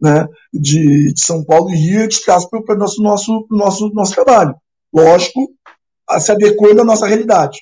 né, 0.00 0.26
de, 0.52 1.12
de, 1.12 1.20
São 1.20 1.44
Paulo 1.44 1.70
e 1.70 1.76
Rio, 1.76 2.00
a 2.00 2.02
gente 2.02 2.24
traz 2.24 2.46
para 2.48 2.60
o 2.60 2.78
nosso, 2.78 3.02
nosso, 3.02 3.46
nosso, 3.50 3.90
nosso 3.90 4.14
trabalho. 4.14 4.54
Lógico, 4.92 5.50
se 6.18 6.32
adequando 6.32 6.80
à 6.80 6.84
nossa 6.84 7.06
realidade. 7.06 7.60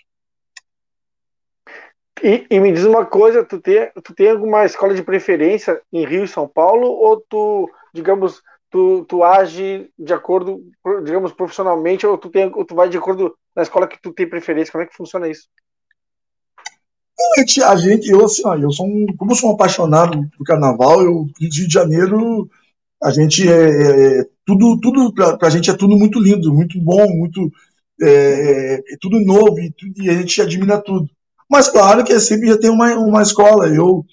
E, 2.22 2.46
e, 2.50 2.60
me 2.60 2.72
diz 2.72 2.84
uma 2.84 3.06
coisa, 3.06 3.44
tu 3.44 3.60
tem, 3.60 3.90
tu 4.02 4.14
tem 4.14 4.30
alguma 4.30 4.64
escola 4.64 4.94
de 4.94 5.02
preferência 5.02 5.80
em 5.92 6.04
Rio 6.04 6.24
e 6.24 6.28
São 6.28 6.48
Paulo, 6.48 6.86
ou 6.86 7.20
tu, 7.28 7.70
digamos, 7.94 8.42
tu, 8.70 9.04
tu 9.04 9.22
age 9.22 9.90
de 9.98 10.12
acordo, 10.12 10.62
digamos, 11.04 11.32
profissionalmente, 11.32 12.06
ou 12.06 12.18
tu, 12.18 12.28
tem, 12.28 12.50
ou 12.52 12.64
tu 12.64 12.74
vai 12.74 12.88
de 12.88 12.98
acordo 12.98 13.36
na 13.54 13.62
escola 13.62 13.86
que 13.86 14.00
tu 14.00 14.12
tem 14.12 14.28
preferência? 14.28 14.72
Como 14.72 14.82
é 14.82 14.86
que 14.86 14.96
funciona 14.96 15.28
isso? 15.28 15.48
A 17.64 17.76
gente, 17.76 18.08
eu 18.10 18.24
assim, 18.24 18.42
ó, 18.44 18.54
eu 18.54 18.70
sou 18.70 18.86
um, 18.86 19.06
como 19.16 19.32
eu 19.32 19.36
sou 19.36 19.50
um 19.50 19.54
apaixonado 19.54 20.28
por 20.36 20.44
carnaval, 20.44 21.02
eu 21.02 21.26
Rio 21.38 21.50
de 21.50 21.68
Janeiro, 21.68 22.48
a 23.02 23.10
gente 23.10 23.48
é, 23.48 23.52
é, 23.52 24.20
é 24.20 24.26
tudo, 24.44 24.78
tudo 24.80 25.12
pra, 25.12 25.36
pra 25.36 25.50
gente 25.50 25.68
é 25.68 25.74
tudo 25.74 25.96
muito 25.96 26.20
lindo, 26.20 26.54
muito 26.54 26.80
bom, 26.80 27.06
muito 27.08 27.50
é, 28.02 28.74
é 28.74 28.96
tudo 29.00 29.20
novo 29.20 29.58
e, 29.60 29.72
e, 29.96 30.10
a 30.10 30.14
gente 30.14 30.40
admira 30.40 30.82
tudo. 30.82 31.08
Mas 31.50 31.68
claro 31.68 32.04
que 32.04 32.18
sempre 32.20 32.48
já 32.48 32.58
tem 32.58 32.70
uma, 32.70 32.94
uma 32.96 33.22
escola. 33.22 33.68
Eu, 33.68 34.04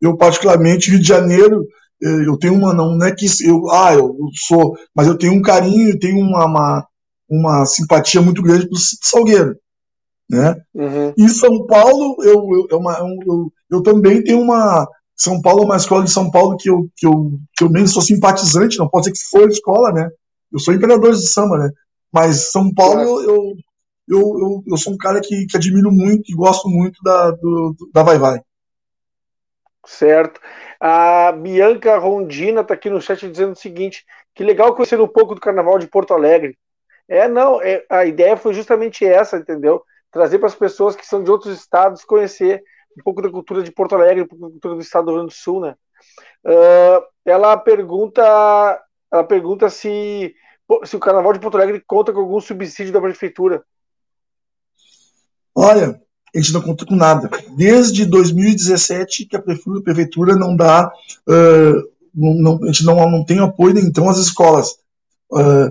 eu 0.00 0.16
particularmente 0.16 0.90
Rio 0.90 1.00
de 1.00 1.06
Janeiro, 1.06 1.66
é, 2.02 2.08
eu 2.26 2.36
tenho 2.38 2.54
uma 2.54 2.72
não, 2.72 2.96
não 2.96 3.06
é 3.06 3.14
que 3.14 3.26
eu, 3.44 3.70
ah, 3.70 3.94
eu 3.94 4.16
sou, 4.46 4.76
mas 4.94 5.06
eu 5.06 5.16
tenho 5.16 5.32
um 5.34 5.42
carinho, 5.42 5.90
eu 5.90 5.98
tenho 5.98 6.18
uma, 6.18 6.44
uma 6.46 6.86
uma 7.28 7.64
simpatia 7.66 8.20
muito 8.20 8.42
grande 8.42 8.68
para 8.68 8.76
o 8.76 8.80
Salgueiro. 9.02 9.56
Né? 10.30 10.56
Uhum. 10.74 11.12
E 11.16 11.28
São 11.28 11.66
Paulo, 11.66 12.16
eu, 12.22 12.34
eu, 12.34 12.66
é 12.70 12.76
uma, 12.76 12.92
eu, 12.98 13.52
eu, 13.70 13.82
também 13.82 14.22
tenho 14.22 14.40
uma. 14.40 14.86
São 15.14 15.40
Paulo 15.40 15.62
é 15.62 15.64
uma 15.66 15.76
escola 15.76 16.04
de 16.04 16.10
São 16.10 16.30
Paulo 16.30 16.56
que 16.56 16.68
eu, 16.68 16.88
que 16.96 17.06
eu, 17.06 17.38
que 17.56 17.64
eu 17.64 17.70
nem 17.70 17.86
sou 17.86 18.02
simpatizante, 18.02 18.78
não 18.78 18.88
pode 18.88 19.06
ser 19.06 19.12
que 19.12 19.18
for 19.30 19.48
escola, 19.48 19.92
né? 19.92 20.08
Eu 20.52 20.58
sou 20.58 20.74
imperador 20.74 21.12
de 21.12 21.28
samba, 21.28 21.58
né? 21.58 21.70
Mas 22.14 22.52
São 22.52 22.72
Paulo, 22.72 23.00
eu, 23.00 23.56
eu, 24.08 24.18
eu, 24.38 24.64
eu 24.68 24.76
sou 24.76 24.92
um 24.92 24.96
cara 24.96 25.20
que, 25.20 25.46
que 25.46 25.56
admiro 25.56 25.90
muito 25.90 26.30
e 26.30 26.36
gosto 26.36 26.68
muito 26.68 27.02
da, 27.02 27.32
do, 27.32 27.74
da 27.92 28.04
Vai 28.04 28.18
Vai. 28.18 28.40
Certo. 29.84 30.40
A 30.78 31.32
Bianca 31.32 31.98
Rondina 31.98 32.60
está 32.60 32.74
aqui 32.74 32.88
no 32.88 33.00
chat 33.00 33.28
dizendo 33.28 33.52
o 33.52 33.56
seguinte: 33.56 34.04
que 34.32 34.44
legal 34.44 34.74
conhecer 34.76 35.00
um 35.00 35.08
pouco 35.08 35.34
do 35.34 35.40
carnaval 35.40 35.76
de 35.76 35.88
Porto 35.88 36.14
Alegre. 36.14 36.56
É, 37.08 37.26
não, 37.26 37.60
é, 37.60 37.84
a 37.90 38.04
ideia 38.04 38.36
foi 38.36 38.54
justamente 38.54 39.04
essa, 39.04 39.36
entendeu? 39.36 39.82
Trazer 40.12 40.38
para 40.38 40.48
as 40.48 40.54
pessoas 40.54 40.94
que 40.94 41.04
são 41.04 41.22
de 41.22 41.30
outros 41.30 41.58
estados 41.58 42.04
conhecer 42.04 42.62
um 42.96 43.02
pouco 43.02 43.20
da 43.20 43.28
cultura 43.28 43.62
de 43.62 43.72
Porto 43.72 43.96
Alegre, 43.96 44.22
um 44.22 44.26
pouco 44.28 44.44
da 44.46 44.50
cultura 44.52 44.74
do 44.74 44.80
estado 44.80 45.06
do 45.06 45.10
Rio 45.10 45.18
Grande 45.18 45.34
do 45.34 45.36
Sul, 45.36 45.60
né? 45.60 45.74
Uh, 46.46 47.04
ela 47.24 47.56
pergunta, 47.56 48.22
ela 49.12 49.24
pergunta 49.24 49.68
se, 49.68 50.34
se 50.84 50.96
o 50.96 51.00
carnaval 51.00 51.32
de 51.32 51.40
Porto 51.40 51.56
Alegre 51.56 51.82
conta 51.86 52.12
com 52.12 52.20
algum 52.20 52.40
subsídio 52.40 52.92
da 52.92 53.00
prefeitura. 53.00 53.62
Olha, 55.54 56.00
a 56.34 56.38
gente 56.38 56.52
não 56.52 56.62
conta 56.62 56.84
com 56.84 56.96
nada. 56.96 57.30
Desde 57.56 58.04
2017 58.06 59.26
que 59.26 59.36
a 59.36 59.42
prefeitura 59.42 60.34
não 60.34 60.56
dá, 60.56 60.90
uh, 61.28 61.94
não, 62.14 62.62
a 62.62 62.66
gente 62.66 62.84
não, 62.84 62.96
não 63.10 63.24
tem 63.24 63.38
apoio, 63.38 63.78
então 63.78 64.08
as 64.08 64.18
escolas 64.18 64.70
uh, 65.30 65.70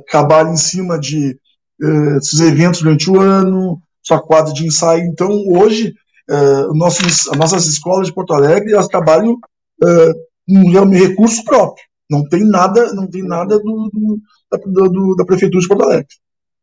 em 0.51 0.57
cima 0.57 0.99
de 0.99 1.37
uh, 1.81 2.17
esses 2.17 2.39
eventos 2.39 2.81
durante 2.81 3.09
o 3.09 3.19
ano, 3.19 3.81
sua 4.01 4.21
quadra 4.21 4.53
de 4.53 4.65
ensaio. 4.65 5.03
Então, 5.05 5.29
hoje, 5.47 5.93
uh, 6.29 6.73
nossos, 6.75 7.27
as 7.27 7.37
nossas 7.37 7.67
escolas 7.67 8.07
de 8.07 8.13
Porto 8.13 8.33
Alegre, 8.33 8.73
elas 8.73 8.87
trabalham 8.87 9.33
uh, 9.33 10.13
com 10.47 10.95
recurso 10.95 11.43
próprio. 11.43 11.83
Não 12.09 12.27
tem 12.27 12.45
nada, 12.45 12.93
não 12.93 13.07
tem 13.07 13.23
nada 13.23 13.57
do, 13.57 13.89
do, 13.91 14.19
da, 14.57 14.87
do, 14.87 15.15
da 15.15 15.25
prefeitura 15.25 15.61
de 15.61 15.67
Porto 15.67 15.83
Alegre. 15.83 16.07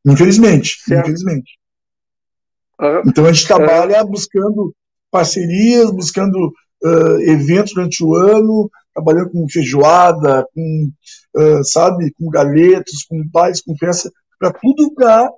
Infelizmente, 0.07 0.81
certo. 0.83 1.03
infelizmente. 1.03 1.59
Então 3.07 3.27
a 3.27 3.33
gente 3.33 3.47
trabalha 3.47 4.03
buscando 4.05 4.75
parcerias, 5.11 5.91
buscando 5.91 6.53
uh, 6.83 7.21
eventos 7.21 7.75
durante 7.75 8.03
o 8.03 8.15
ano, 8.15 8.71
trabalhando 8.95 9.31
com 9.31 9.49
feijoada, 9.49 10.47
com, 10.55 10.91
uh, 11.37 11.65
sabe, 11.65 12.13
com 12.13 12.31
galetos, 12.31 13.05
com 13.09 13.29
pais, 13.29 13.61
com 13.61 13.77
festa, 13.77 14.11
para 14.39 14.53
tudo 14.53 14.95
para 14.95 15.31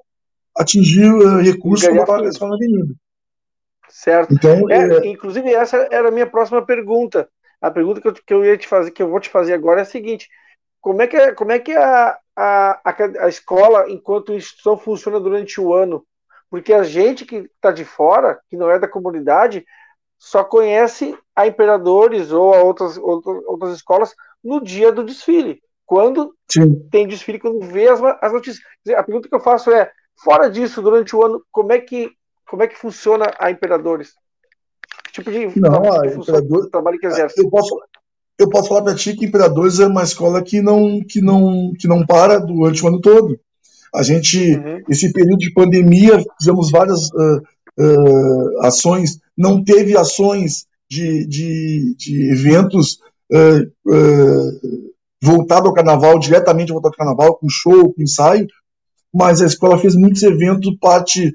atingir 0.56 1.10
uh, 1.12 1.38
recursos 1.38 1.88
para 1.88 2.02
a 2.02 2.48
na 2.48 2.54
avenida. 2.54 2.94
Certo. 3.88 4.34
Então, 4.34 4.70
é, 4.70 4.98
é... 4.98 5.06
Inclusive, 5.08 5.52
essa 5.52 5.88
era 5.90 6.08
a 6.08 6.12
minha 6.12 6.26
próxima 6.26 6.64
pergunta. 6.64 7.28
A 7.60 7.70
pergunta 7.70 8.00
que 8.00 8.08
eu, 8.08 8.12
que 8.12 8.34
eu 8.34 8.44
ia 8.44 8.56
te 8.56 8.66
fazer, 8.66 8.90
que 8.90 9.02
eu 9.02 9.08
vou 9.08 9.20
te 9.20 9.28
fazer 9.28 9.52
agora 9.52 9.80
é 9.80 9.82
a 9.82 9.86
seguinte: 9.86 10.28
como 10.82 11.00
é 11.00 11.06
que, 11.06 11.16
é, 11.16 11.32
como 11.32 11.52
é 11.52 11.60
que 11.60 11.72
a, 11.74 12.18
a, 12.36 12.80
a, 12.84 13.24
a 13.24 13.28
escola, 13.28 13.88
enquanto 13.88 14.34
instituição, 14.34 14.76
funciona 14.76 15.20
durante 15.20 15.60
o 15.60 15.72
ano? 15.72 16.04
Porque 16.50 16.74
a 16.74 16.82
gente 16.82 17.24
que 17.24 17.36
está 17.36 17.70
de 17.70 17.84
fora, 17.84 18.40
que 18.50 18.56
não 18.56 18.68
é 18.68 18.80
da 18.80 18.88
comunidade, 18.88 19.64
só 20.18 20.42
conhece 20.42 21.16
a 21.36 21.46
Imperadores 21.46 22.32
ou 22.32 22.52
a 22.52 22.62
outras, 22.62 22.98
outras, 22.98 23.42
outras 23.46 23.76
escolas 23.76 24.14
no 24.42 24.60
dia 24.60 24.90
do 24.90 25.04
desfile. 25.04 25.62
Quando 25.86 26.34
Sim. 26.50 26.88
tem 26.90 27.06
desfile, 27.06 27.38
quando 27.38 27.60
vê 27.60 27.88
as, 27.88 28.00
as 28.20 28.32
notícias. 28.32 28.66
A 28.96 29.04
pergunta 29.04 29.28
que 29.28 29.34
eu 29.34 29.40
faço 29.40 29.70
é: 29.70 29.90
fora 30.22 30.50
disso, 30.50 30.82
durante 30.82 31.14
o 31.14 31.24
ano, 31.24 31.44
como 31.52 31.72
é 31.72 31.78
que, 31.78 32.10
como 32.48 32.62
é 32.64 32.66
que 32.66 32.76
funciona 32.76 33.32
a 33.38 33.50
Imperadores? 33.52 34.14
Que 35.04 35.12
tipo 35.12 35.30
de, 35.30 35.60
não, 35.60 35.92
a 36.00 36.06
Imperador... 36.06 36.68
trabalho 36.70 36.98
que 36.98 37.06
exerce? 37.06 37.40
Eu 37.40 37.50
posso, 37.50 37.76
eu 38.38 38.48
posso 38.48 38.68
falar 38.68 38.82
para 38.82 38.94
ti 38.94 39.14
que 39.14 39.26
Imperadores 39.26 39.78
é 39.78 39.86
uma 39.86 40.02
escola 40.02 40.42
que 40.42 40.60
não, 40.60 41.00
que 41.00 41.20
não, 41.20 41.72
que 41.78 41.86
não 41.86 42.04
para 42.04 42.38
durante 42.38 42.84
o 42.84 42.88
ano 42.88 43.00
todo. 43.00 43.38
A 43.94 44.02
gente, 44.02 44.56
uhum. 44.56 44.82
esse 44.88 45.12
período 45.12 45.38
de 45.38 45.52
pandemia, 45.52 46.22
fizemos 46.38 46.70
várias 46.70 47.08
uh, 47.10 47.42
uh, 47.78 48.60
ações, 48.62 49.18
não 49.36 49.62
teve 49.62 49.96
ações 49.96 50.66
de, 50.90 51.26
de, 51.26 51.94
de 51.98 52.32
eventos 52.32 52.98
uh, 53.30 54.80
voltado 55.22 55.68
ao 55.68 55.74
carnaval, 55.74 56.18
diretamente 56.18 56.72
voltado 56.72 56.94
ao 56.94 56.98
carnaval, 56.98 57.36
com 57.36 57.48
show, 57.50 57.92
com 57.92 58.02
ensaio, 58.02 58.46
mas 59.12 59.42
a 59.42 59.46
escola 59.46 59.78
fez 59.78 59.94
muitos 59.94 60.22
eventos, 60.22 60.74
parte 60.80 61.32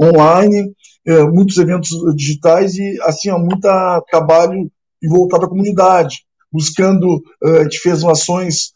online, 0.00 0.72
muitos 1.32 1.58
eventos 1.58 1.90
digitais 2.14 2.76
e, 2.76 2.98
assim, 3.02 3.28
há 3.28 3.36
muito 3.36 3.68
trabalho 4.08 4.70
voltado 5.08 5.44
à 5.44 5.48
comunidade, 5.48 6.24
buscando, 6.52 7.22
a 7.42 7.62
gente 7.64 7.78
fez 7.80 8.04
ações 8.04 8.72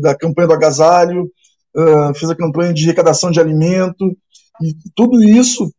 da 0.00 0.14
campanha 0.16 0.48
do 0.48 0.54
agasalho, 0.54 1.30
uh, 1.76 2.14
fez 2.14 2.30
a 2.30 2.34
campanha 2.34 2.74
de 2.74 2.84
arrecadação 2.84 3.30
de 3.30 3.38
alimento, 3.38 4.16
e 4.62 4.74
tudo 4.94 5.22
isso 5.22 5.70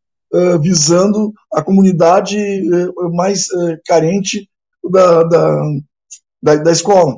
visando 0.62 1.32
a 1.54 1.62
comunidade 1.62 2.38
mais 3.14 3.46
carente 3.88 4.50
da, 4.92 5.24
da, 5.24 5.62
da, 6.44 6.56
da 6.56 6.72
escola. 6.72 7.18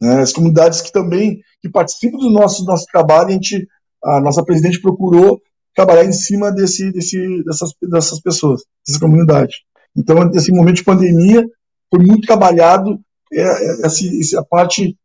Né? 0.00 0.20
As 0.22 0.32
comunidades 0.32 0.80
que 0.80 0.92
também 0.92 1.40
que 1.60 1.68
participam 1.68 2.18
do 2.18 2.30
nosso, 2.30 2.64
nosso 2.64 2.84
trabalho, 2.90 3.28
a, 3.28 3.32
gente, 3.32 3.66
a 4.02 4.20
nossa 4.20 4.44
presidente 4.44 4.80
procurou 4.80 5.40
trabalhar 5.74 6.04
em 6.04 6.12
cima 6.12 6.50
desse, 6.50 6.90
desse, 6.92 7.42
dessas, 7.44 7.70
dessas 7.82 8.20
pessoas, 8.20 8.62
dessa 8.86 9.00
comunidade. 9.00 9.56
Então, 9.96 10.24
nesse 10.24 10.52
momento 10.52 10.76
de 10.76 10.84
pandemia, 10.84 11.46
foi 11.90 12.04
muito 12.04 12.26
trabalhado 12.26 13.00
é, 13.32 13.40
é, 13.40 13.86
essa, 13.86 14.04
essa 14.20 14.44
parte 14.44 14.96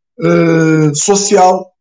social 0.93 1.74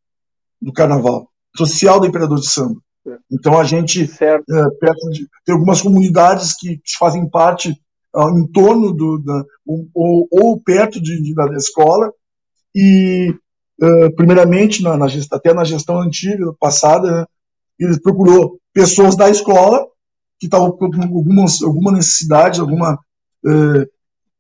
do 0.61 0.73
carnaval, 0.73 1.29
social 1.55 2.01
do 2.01 2.07
Imperador 2.07 2.41
de 2.41 2.49
Samba. 2.49 2.81
É. 3.07 3.17
Então 3.31 3.59
a 3.59 3.65
gente 3.65 4.07
perto 4.07 5.11
de, 5.11 5.29
tem 5.45 5.55
algumas 5.55 5.83
comunidades 5.83 6.55
que, 6.57 6.81
fazem 6.99 7.29
parte 7.29 7.77
uh, 8.15 8.39
em 8.39 8.47
torno 8.47 8.93
do 8.93 9.19
da, 9.19 9.45
ou, 9.67 10.29
ou, 10.31 10.61
perto 10.61 11.01
de, 11.01 11.21
de, 11.21 11.35
da 11.35 11.47
escola 11.57 12.13
e 12.75 13.35
uh, 13.83 14.15
primeiramente 14.15 14.83
na, 14.83 14.97
na 14.97 15.09
gestão, 15.09 15.39
até 15.39 15.53
na 15.53 15.65
gestão 15.65 16.01
antiga 16.01 16.53
passada 16.61 17.11
né, 17.11 17.27
ele 17.79 18.01
procurou 18.01 18.59
pessoas 18.73 19.17
da 19.17 19.29
escola 19.29 19.85
que 20.39 20.47
estavam 20.47 20.71
com 20.73 20.87
algumas, 20.87 21.63
alguma 21.63 21.93
necessidade 21.93 22.61
alguma 22.61 22.99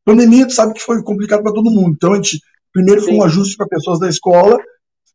pandemia 0.05 0.47
tu 0.47 0.53
sabe 0.53 0.75
que 0.75 0.81
foi 0.81 1.03
complicado 1.03 1.43
para 1.43 1.53
todo 1.53 1.71
mundo 1.71 1.95
então 1.95 2.13
a 2.13 2.17
gente 2.17 2.41
primeiro 2.73 3.01
Sim. 3.01 3.09
foi 3.09 3.17
um 3.17 3.25
ajuste 3.25 3.57
para 3.57 3.69
pessoas 3.69 3.99
da 3.99 4.09
escola 4.09 4.59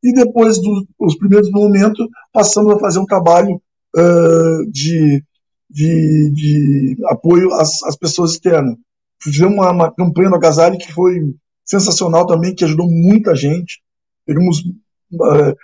e 0.04 0.14
depois 0.14 0.60
dos 0.60 1.18
primeiros 1.18 1.50
momentos 1.52 2.08
passamos 2.32 2.74
a 2.74 2.80
fazer 2.80 3.00
um 3.00 3.06
trabalho 3.06 3.62
uh, 3.96 4.72
de, 4.72 5.24
de, 5.70 6.32
de, 6.34 6.98
apoio 7.08 7.52
às, 7.54 7.82
às, 7.84 7.98
pessoas 7.98 8.34
externas. 8.34 8.76
Fizemos 9.22 9.56
uma, 9.56 9.72
uma 9.72 9.92
campanha 9.92 10.30
no 10.30 10.36
Agasalho 10.36 10.78
que 10.78 10.94
foi 10.94 11.34
sensacional 11.66 12.26
também, 12.26 12.54
que 12.54 12.64
ajudou 12.64 12.88
muita 12.90 13.36
gente. 13.36 13.82
Pegamos 14.26 14.60
uh, 14.60 15.56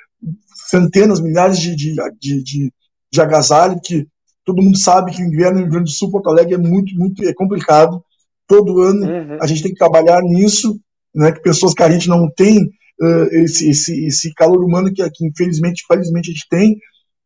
centenas, 0.69 1.21
milhares 1.21 1.59
de, 1.59 1.75
de, 1.75 1.95
de, 2.19 2.43
de, 2.43 2.73
de 3.11 3.21
agasalho, 3.21 3.79
que 3.83 4.07
todo 4.43 4.61
mundo 4.61 4.77
sabe 4.77 5.11
que 5.11 5.21
o 5.21 5.25
inverno 5.25 5.57
no 5.57 5.61
Rio 5.61 5.71
Grande 5.71 5.91
do 5.91 5.95
Sul, 5.95 6.11
Porto 6.11 6.29
Alegre, 6.29 6.55
é 6.55 6.57
muito, 6.57 6.95
muito 6.95 7.23
é 7.23 7.33
complicado. 7.33 8.03
Todo 8.47 8.81
ano 8.81 9.05
uhum. 9.05 9.37
a 9.41 9.47
gente 9.47 9.63
tem 9.63 9.71
que 9.71 9.77
trabalhar 9.77 10.21
nisso, 10.21 10.79
né, 11.15 11.31
que 11.31 11.41
pessoas 11.41 11.73
que 11.73 11.83
a 11.83 11.89
gente 11.89 12.09
não 12.09 12.29
tem 12.35 12.57
uh, 13.01 13.25
esse, 13.31 13.69
esse, 13.69 14.05
esse 14.05 14.33
calor 14.33 14.63
humano 14.63 14.91
que, 14.93 15.07
que 15.11 15.25
infelizmente, 15.25 15.83
felizmente 15.87 16.29
a 16.29 16.33
gente 16.33 16.47
tem, 16.49 16.77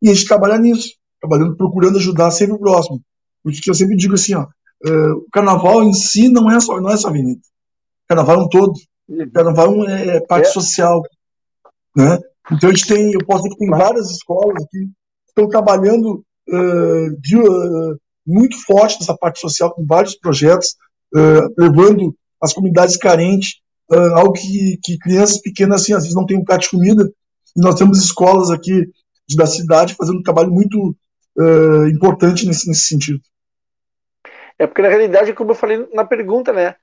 e 0.02 0.10
a 0.10 0.14
gente 0.14 0.28
trabalha 0.28 0.58
nisso, 0.58 0.90
trabalhando, 1.20 1.56
procurando 1.56 1.98
ajudar 1.98 2.32
sempre 2.32 2.56
o 2.56 2.60
próximo. 2.60 3.02
Porque 3.44 3.70
eu 3.70 3.74
sempre 3.74 3.96
digo 3.96 4.14
assim, 4.14 4.36
ó, 4.36 4.44
uh, 4.44 5.14
o 5.14 5.28
carnaval 5.32 5.84
em 5.84 5.94
si 5.94 6.30
não 6.30 6.52
é 6.52 6.60
só, 6.60 6.80
não 6.80 6.90
é 6.90 6.98
só 6.98 7.08
avenida. 7.08 7.40
O 7.40 8.08
carnaval 8.08 8.42
é 8.42 8.44
um 8.44 8.50
todo. 8.50 8.74
O 9.10 9.32
carnaval 9.32 9.88
é, 9.88 10.18
é 10.18 10.20
parte 10.20 10.48
é. 10.48 10.52
social. 10.52 11.02
Né? 11.96 12.20
Então 12.52 12.70
a 12.70 12.74
gente 12.74 12.88
tem, 12.88 13.14
eu 13.14 13.26
posso 13.26 13.44
dizer 13.44 13.56
que 13.56 13.60
tem 13.60 13.70
várias 13.70 14.12
escolas 14.12 14.66
que 14.70 14.88
estão 15.28 15.50
trabalhando 15.50 16.24
uh, 16.50 17.22
de, 17.22 17.38
uh, 17.38 17.98
muito 18.26 18.62
forte 18.64 19.00
nessa 19.00 19.18
parte 19.18 19.40
social, 19.40 19.74
com 19.74 19.86
vários 19.86 20.16
projetos, 20.16 20.76
uh, 21.16 21.54
levando 21.58 22.16
as 22.42 22.54
comunidades 22.54 22.98
carentes 22.98 23.62
uh, 23.92 24.16
algo 24.16 24.34
que, 24.34 24.80
que, 24.84 24.98
crianças 24.98 25.40
pequenas, 25.40 25.82
assim, 25.82 25.94
às 25.94 26.04
vezes 26.04 26.16
não 26.16 26.26
têm 26.26 26.38
um 26.38 26.44
prato 26.44 26.64
de 26.64 26.70
comida, 26.70 27.12
e 27.56 27.62
nós 27.62 27.76
temos 27.76 28.00
escolas 28.00 28.52
aqui 28.52 28.90
da 29.36 29.46
cidade 29.46 29.96
fazendo 29.96 30.20
um 30.20 30.24
trabalho 30.24 30.52
muito 30.52 30.96
uh, 31.38 31.88
importante 31.88 32.46
nesse, 32.46 32.68
nesse 32.68 32.86
sentido. 32.86 33.20
É 34.60 34.66
porque, 34.66 34.82
na 34.82 34.90
realidade, 34.90 35.34
como 35.34 35.52
eu 35.52 35.56
falei 35.56 35.88
na 35.94 36.04
pergunta, 36.04 36.52
né, 36.52 36.76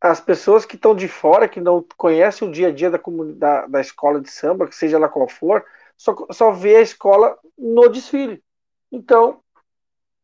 as 0.00 0.20
pessoas 0.20 0.64
que 0.64 0.76
estão 0.76 0.94
de 0.94 1.08
fora, 1.08 1.48
que 1.48 1.60
não 1.60 1.84
conhecem 1.96 2.46
o 2.46 2.50
dia 2.50 2.68
a 2.68 2.72
dia 2.72 2.90
da, 2.90 2.98
comunidade, 2.98 3.70
da 3.70 3.80
escola 3.80 4.20
de 4.20 4.30
samba, 4.30 4.66
que 4.66 4.74
seja 4.74 4.98
lá 4.98 5.08
qual 5.08 5.28
for, 5.28 5.64
só, 5.96 6.14
só 6.32 6.50
vê 6.50 6.76
a 6.76 6.82
escola 6.82 7.38
no 7.56 7.88
desfile. 7.88 8.42
Então, 8.90 9.40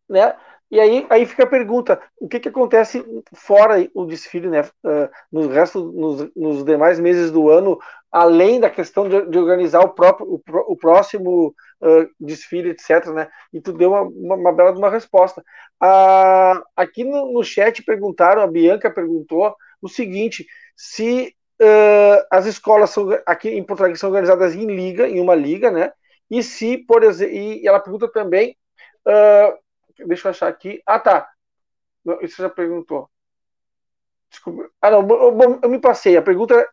né? 0.08 0.34
E 0.70 0.78
aí, 0.78 1.06
aí 1.08 1.24
fica 1.24 1.44
a 1.44 1.46
pergunta: 1.46 2.00
o 2.20 2.28
que, 2.28 2.38
que 2.38 2.48
acontece 2.48 3.04
fora 3.32 3.88
o 3.94 4.04
desfile, 4.04 4.48
né? 4.48 4.62
Uh, 4.84 5.08
no 5.32 5.48
resto, 5.48 5.92
nos, 5.92 6.30
nos, 6.36 6.64
demais 6.64 7.00
meses 7.00 7.30
do 7.30 7.48
ano, 7.48 7.78
além 8.12 8.60
da 8.60 8.68
questão 8.68 9.08
de, 9.08 9.26
de 9.30 9.38
organizar 9.38 9.80
o, 9.80 9.90
próprio, 9.90 10.26
o, 10.26 10.42
o 10.72 10.76
próximo 10.76 11.54
uh, 11.80 12.08
desfile, 12.20 12.70
etc. 12.70 13.06
Né? 13.14 13.28
E 13.52 13.60
tu 13.60 13.72
deu 13.72 13.90
uma, 13.90 14.02
uma, 14.02 14.34
uma 14.34 14.52
bela 14.52 14.72
uma 14.72 14.90
resposta. 14.90 15.40
Uh, 15.82 16.62
aqui 16.76 17.02
no, 17.02 17.32
no 17.32 17.42
chat 17.42 17.82
perguntaram, 17.82 18.42
a 18.42 18.46
Bianca 18.46 18.90
perguntou 18.90 19.56
o 19.80 19.88
seguinte: 19.88 20.46
se 20.76 21.34
as 22.30 22.46
escolas 22.46 22.90
são, 22.90 23.08
aqui 23.26 23.48
em 23.48 23.64
Porto 23.64 23.80
Alegre 23.80 23.98
são 23.98 24.10
organizadas 24.10 24.54
em 24.54 24.66
liga, 24.66 25.08
em 25.08 25.18
uma 25.18 25.34
liga, 25.34 25.72
né? 25.72 25.92
E 26.30 26.40
se, 26.40 26.78
por 26.78 27.02
exemplo, 27.02 27.34
e 27.34 27.66
ela 27.66 27.80
pergunta 27.80 28.06
também. 28.06 28.56
Deixa 30.06 30.28
eu 30.28 30.30
achar 30.30 30.48
aqui. 30.48 30.82
Ah, 30.86 30.98
tá. 30.98 31.28
Você 32.04 32.42
já 32.42 32.48
perguntou. 32.48 33.08
Desculpa. 34.30 34.68
Ah, 34.80 34.90
não. 34.90 35.08
Eu, 35.08 35.60
eu 35.62 35.68
me 35.68 35.78
passei. 35.78 36.16
A 36.16 36.22
pergunta, 36.22 36.66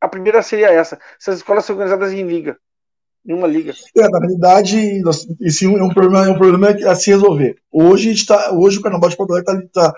a 0.00 0.08
primeira 0.08 0.42
seria 0.42 0.70
essa: 0.70 0.98
se 1.18 1.30
as 1.30 1.36
escolas 1.36 1.64
são 1.64 1.74
organizadas 1.74 2.12
em 2.12 2.26
liga, 2.26 2.58
em 3.26 3.34
uma 3.34 3.46
liga. 3.46 3.72
É, 3.96 4.08
na 4.08 4.18
realidade, 4.18 5.02
esse 5.40 5.64
é 5.64 5.68
um 5.68 5.92
problema, 5.92 6.26
é 6.26 6.30
um 6.30 6.38
problema 6.38 6.68
a 6.90 6.94
se 6.94 7.10
resolver. 7.10 7.58
Hoje, 7.70 8.26
tá, 8.26 8.52
hoje 8.52 8.78
o 8.78 8.82
Carnaval 8.82 9.10
de 9.10 9.16
Porto 9.16 9.32
Alegre 9.32 9.66
está 9.66 9.92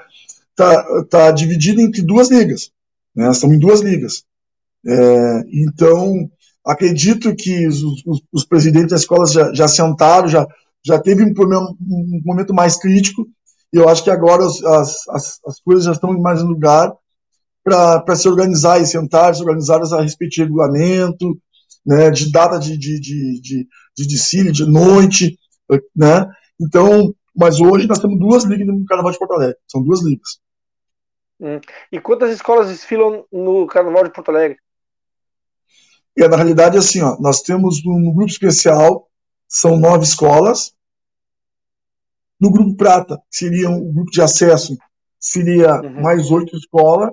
tá, 0.55 0.83
tá, 0.83 1.05
tá 1.09 1.31
dividido 1.31 1.81
entre 1.81 2.03
duas 2.03 2.31
ligas. 2.31 2.71
Né? 3.15 3.31
Estamos 3.31 3.57
em 3.57 3.61
duas 3.61 3.81
ligas. 3.81 4.25
É, 4.87 5.43
então, 5.51 6.31
acredito 6.65 7.35
que 7.35 7.67
os, 7.67 7.83
os, 7.83 8.23
os, 8.33 8.45
presidentes 8.45 8.91
das 8.91 9.01
escolas 9.01 9.33
já, 9.33 9.53
já 9.55 9.69
sentaram, 9.69 10.29
já, 10.29 10.47
já 10.85 11.01
teve 11.01 11.25
um, 11.25 11.33
um 11.33 12.20
momento 12.25 12.53
mais 12.53 12.77
crítico, 12.77 13.27
e 13.73 13.77
eu 13.79 13.88
acho 13.88 14.05
que 14.05 14.11
agora 14.11 14.44
as, 14.44 14.62
as, 15.09 15.40
as 15.47 15.61
coisas 15.61 15.85
já 15.85 15.92
estão 15.92 16.12
mais 16.20 16.42
no 16.42 16.51
lugar 16.51 16.92
para 17.64 18.14
se 18.14 18.29
organizar 18.29 18.81
e 18.81 18.87
sentar, 18.87 19.35
se 19.35 19.40
organizar 19.40 19.81
a 19.81 20.03
respeito 20.03 20.33
de 20.33 20.42
regulamento, 20.42 21.38
né, 21.85 22.11
de 22.11 22.31
data 22.31 22.59
de, 22.59 22.77
de, 22.77 23.01
de, 23.01 23.40
de, 23.40 23.68
de 23.97 24.07
desfile, 24.07 24.53
de 24.53 24.66
noite, 24.66 25.38
né? 25.97 26.31
Então, 26.61 27.14
mas 27.35 27.59
hoje 27.59 27.87
nós 27.87 27.99
temos 27.99 28.18
duas 28.18 28.44
ligas 28.44 28.66
no 28.66 28.85
Carnaval 28.85 29.12
de 29.12 29.18
Porto 29.18 29.35
Alegre, 29.35 29.57
são 29.66 29.83
duas 29.83 30.05
ligas. 30.05 30.38
Hum. 31.40 31.59
E 31.90 31.99
quantas 31.99 32.31
escolas 32.31 32.68
desfilam 32.68 33.25
no 33.33 33.66
Carnaval 33.66 34.05
de 34.05 34.11
Porto 34.11 34.31
Alegre? 34.31 34.59
É, 36.16 36.29
na 36.29 36.37
realidade, 36.37 36.77
assim, 36.77 37.01
ó, 37.01 37.16
nós 37.18 37.40
temos 37.40 37.83
no 37.85 38.14
grupo 38.14 38.31
especial 38.31 39.09
são 39.55 39.79
nove 39.79 40.05
escolas. 40.05 40.74
No 42.40 42.51
grupo 42.51 42.77
prata, 42.77 43.20
seria 43.31 43.70
o 43.70 43.92
grupo 43.92 44.11
de 44.11 44.20
acesso, 44.20 44.77
seria 45.18 45.81
uhum. 45.81 46.03
mais 46.03 46.31
oito 46.31 46.57
escolas. 46.57 47.11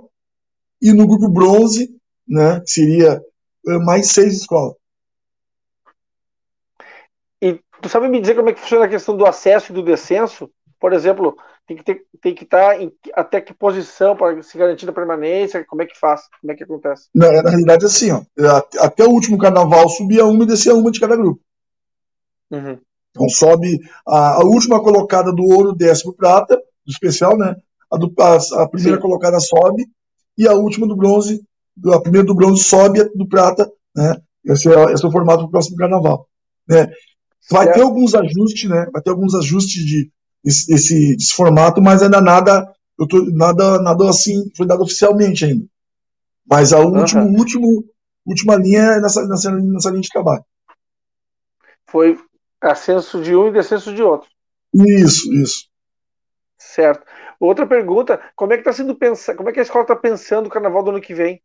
E 0.81 0.91
no 0.91 1.07
grupo 1.07 1.29
bronze, 1.29 1.95
né, 2.27 2.61
seria 2.65 3.21
eh, 3.67 3.77
mais 3.79 4.11
seis 4.11 4.35
escolas. 4.35 4.75
E 7.41 7.59
tu 7.81 7.87
sabe 7.87 8.07
me 8.07 8.19
dizer 8.19 8.35
como 8.35 8.49
é 8.49 8.53
que 8.53 8.59
funciona 8.59 8.85
a 8.85 8.89
questão 8.89 9.15
do 9.15 9.25
acesso 9.25 9.71
e 9.71 9.75
do 9.75 9.83
descenso? 9.83 10.49
Por 10.79 10.93
exemplo, 10.93 11.37
tem 11.67 11.77
que, 11.77 11.83
ter, 11.83 12.05
tem 12.19 12.33
que 12.35 12.43
estar 12.43 12.75
tá 12.75 12.81
em 12.81 12.91
até 13.13 13.39
que 13.39 13.53
posição 13.53 14.15
para 14.15 14.41
se 14.41 14.57
garantir 14.57 14.89
a 14.89 14.93
permanência? 14.93 15.63
Como 15.65 15.81
é 15.81 15.85
que 15.85 15.97
faz? 15.97 16.21
Como 16.41 16.51
é 16.51 16.55
que 16.55 16.63
acontece? 16.63 17.07
Na, 17.13 17.43
na 17.43 17.49
realidade, 17.49 17.85
assim, 17.85 18.11
ó, 18.11 18.23
até 18.79 19.05
o 19.05 19.11
último 19.11 19.37
carnaval 19.37 19.87
subia 19.89 20.25
uma 20.25 20.43
e 20.43 20.47
descia 20.47 20.73
uma 20.73 20.91
de 20.91 20.99
cada 20.99 21.15
grupo. 21.15 21.39
Uhum. 22.49 22.79
Então 23.11 23.27
sobe 23.29 23.79
a, 24.07 24.35
a, 24.35 24.43
última 24.43 24.81
colocada 24.81 25.31
do 25.31 25.43
ouro 25.43 25.75
para 25.77 26.13
prata, 26.17 26.55
do 26.85 26.91
especial, 26.91 27.37
né? 27.37 27.55
A, 27.91 27.97
do, 27.97 28.13
a, 28.19 28.63
a 28.63 28.69
primeira 28.69 28.97
Sim. 28.97 29.01
colocada 29.01 29.39
sobe 29.39 29.85
e 30.37 30.47
a 30.47 30.53
última 30.53 30.87
do 30.87 30.95
bronze, 30.95 31.41
a 31.93 31.99
primeira 31.99 32.25
do 32.25 32.35
bronze 32.35 32.63
sobe 32.63 33.03
do 33.15 33.27
prata, 33.27 33.69
né? 33.95 34.17
Esse 34.45 34.69
é, 34.73 34.93
esse 34.93 35.05
é 35.05 35.07
o 35.07 35.11
formato 35.11 35.43
do 35.43 35.51
próximo 35.51 35.77
carnaval, 35.77 36.27
né? 36.67 36.89
Vai 37.49 37.71
ter 37.71 37.81
alguns 37.81 38.15
ajustes, 38.15 38.69
né? 38.69 38.87
Vai 38.93 39.01
ter 39.01 39.09
alguns 39.09 39.35
ajustes 39.35 39.83
de 39.83 40.09
desse, 40.43 40.67
desse, 40.67 41.15
desse 41.15 41.33
formato, 41.33 41.81
mas 41.81 42.01
ainda 42.01 42.19
nada, 42.19 42.73
eu 42.99 43.07
tô, 43.07 43.23
nada, 43.31 43.81
nada 43.81 44.09
assim 44.09 44.49
foi 44.55 44.65
dado 44.65 44.83
oficialmente 44.83 45.45
ainda. 45.45 45.65
Mas 46.49 46.73
a 46.73 46.79
último, 46.79 47.23
uhum. 47.23 47.37
último, 47.37 47.85
última 48.25 48.55
linha 48.55 48.81
é 48.81 48.99
nessa, 48.99 49.27
nessa, 49.27 49.51
nessa 49.51 49.89
linha 49.89 50.01
de 50.01 50.09
trabalho. 50.09 50.43
Foi 51.85 52.17
Ascenso 52.61 53.21
de 53.21 53.35
um 53.35 53.47
e 53.47 53.51
descenso 53.51 53.93
de 53.93 54.03
outro. 54.03 54.29
Isso, 54.73 55.33
isso. 55.33 55.65
Certo. 56.57 57.05
Outra 57.39 57.65
pergunta, 57.65 58.21
como 58.35 58.53
é 58.53 58.55
que 58.55 58.61
está 58.61 58.71
sendo 58.71 58.95
pensado, 58.95 59.37
como 59.37 59.49
é 59.49 59.51
que 59.51 59.59
a 59.59 59.63
escola 59.63 59.83
está 59.83 59.95
pensando 59.95 60.45
o 60.45 60.49
carnaval 60.49 60.83
do 60.83 60.91
ano 60.91 61.01
que 61.01 61.13
vem? 61.13 61.41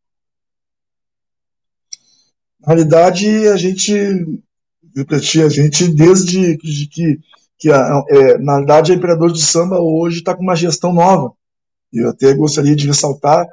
Na 2.60 2.74
realidade, 2.74 3.48
a 3.48 3.56
gente, 3.56 3.94
a 3.94 5.48
gente 5.48 5.88
desde 5.88 6.58
que, 6.58 7.18
que 7.58 7.72
a, 7.72 8.04
é, 8.08 8.38
na 8.38 8.58
verdade, 8.58 8.92
a 8.92 8.94
Imperador 8.94 9.32
de 9.32 9.42
Samba 9.42 9.80
hoje 9.80 10.18
está 10.18 10.34
com 10.34 10.42
uma 10.42 10.54
gestão 10.54 10.92
nova. 10.92 11.32
Eu 11.92 12.10
até 12.10 12.34
gostaria 12.34 12.76
de 12.76 12.86
ressaltar 12.86 13.46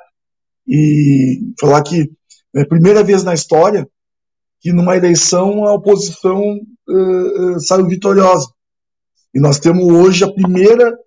e 0.67 1.54
falar 1.60 1.82
que 1.82 2.12
é 2.56 2.62
a 2.62 2.67
primeira 2.67 3.04
vez 3.04 3.23
na 3.23 3.34
história 3.34 3.88
que 4.63 4.71
numa 4.71 4.95
eleição 4.95 5.65
a 5.65 5.73
oposição 5.73 6.41
uh, 6.89 7.60
saiu 7.60 7.86
vitoriosa. 7.86 8.47
E 9.36 9.39
nós 9.39 9.60
temos 9.60 9.84
hoje 9.84 10.23
a 10.23 10.32
primeira 10.32 10.97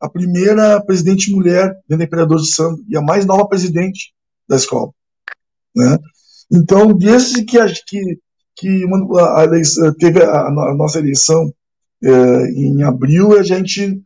a 0.00 0.08
primeira 0.08 0.80
presidente 0.80 1.30
mulher 1.30 1.74
dentro 1.86 1.98
do 1.98 2.04
Imperador 2.04 2.38
de 2.38 2.50
Samba 2.50 2.78
e 2.88 2.96
a 2.96 3.02
mais 3.02 3.26
nova 3.26 3.46
presidente 3.46 4.14
da 4.48 4.56
escola. 4.56 4.90
Né? 5.76 5.98
Então, 6.50 6.96
desde 6.96 7.44
que, 7.44 7.58
a, 7.58 7.66
que, 7.66 8.18
que 8.56 8.84
a 9.36 9.44
eleição, 9.44 9.92
teve 9.94 10.22
a, 10.22 10.46
a, 10.46 10.74
nossa 10.74 10.98
eleição 11.00 11.52
é, 12.02 12.10
em 12.52 12.82
abril, 12.82 13.38
a 13.38 13.42
gente, 13.42 14.02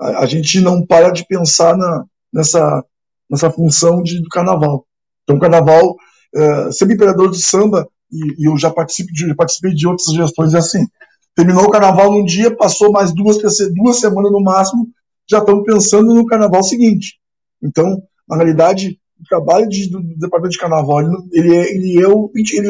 a, 0.00 0.24
a, 0.24 0.26
gente 0.26 0.60
não 0.60 0.84
para 0.84 1.10
de 1.10 1.24
pensar 1.28 1.76
na, 1.76 2.04
nessa, 2.32 2.84
nessa 3.30 3.48
função 3.48 4.02
de, 4.02 4.20
do 4.20 4.28
carnaval. 4.28 4.84
Então, 5.22 5.36
o 5.36 5.40
carnaval, 5.40 5.94
é, 6.34 6.72
ser 6.72 6.90
imperador 6.90 7.30
de 7.30 7.40
samba, 7.40 7.88
e, 8.10 8.42
e 8.42 8.48
eu 8.48 8.56
já 8.56 8.68
de, 8.68 9.34
participei 9.34 9.74
de 9.74 9.86
outras 9.86 10.14
gestões 10.14 10.54
assim. 10.54 10.86
Terminou 11.34 11.64
o 11.64 11.70
carnaval 11.70 12.10
num 12.10 12.24
dia, 12.24 12.54
passou 12.54 12.90
mais 12.90 13.14
duas, 13.14 13.38
duas 13.74 14.00
semanas 14.00 14.32
no 14.32 14.42
máximo, 14.42 14.88
já 15.28 15.38
estamos 15.38 15.64
pensando 15.64 16.14
no 16.14 16.24
carnaval 16.24 16.62
seguinte. 16.62 17.18
Então, 17.62 18.02
na 18.28 18.36
realidade, 18.36 18.98
o 19.20 19.24
trabalho 19.24 19.68
de, 19.68 19.90
do, 19.90 20.00
do, 20.00 20.14
departamento 20.16 20.52
de 20.52 20.58
carnaval, 20.58 21.00
ele, 21.32 21.54
é, 21.54 21.74
ele, 21.74 22.02
é 22.02 22.08
o, 22.08 22.30
ele, 22.34 22.68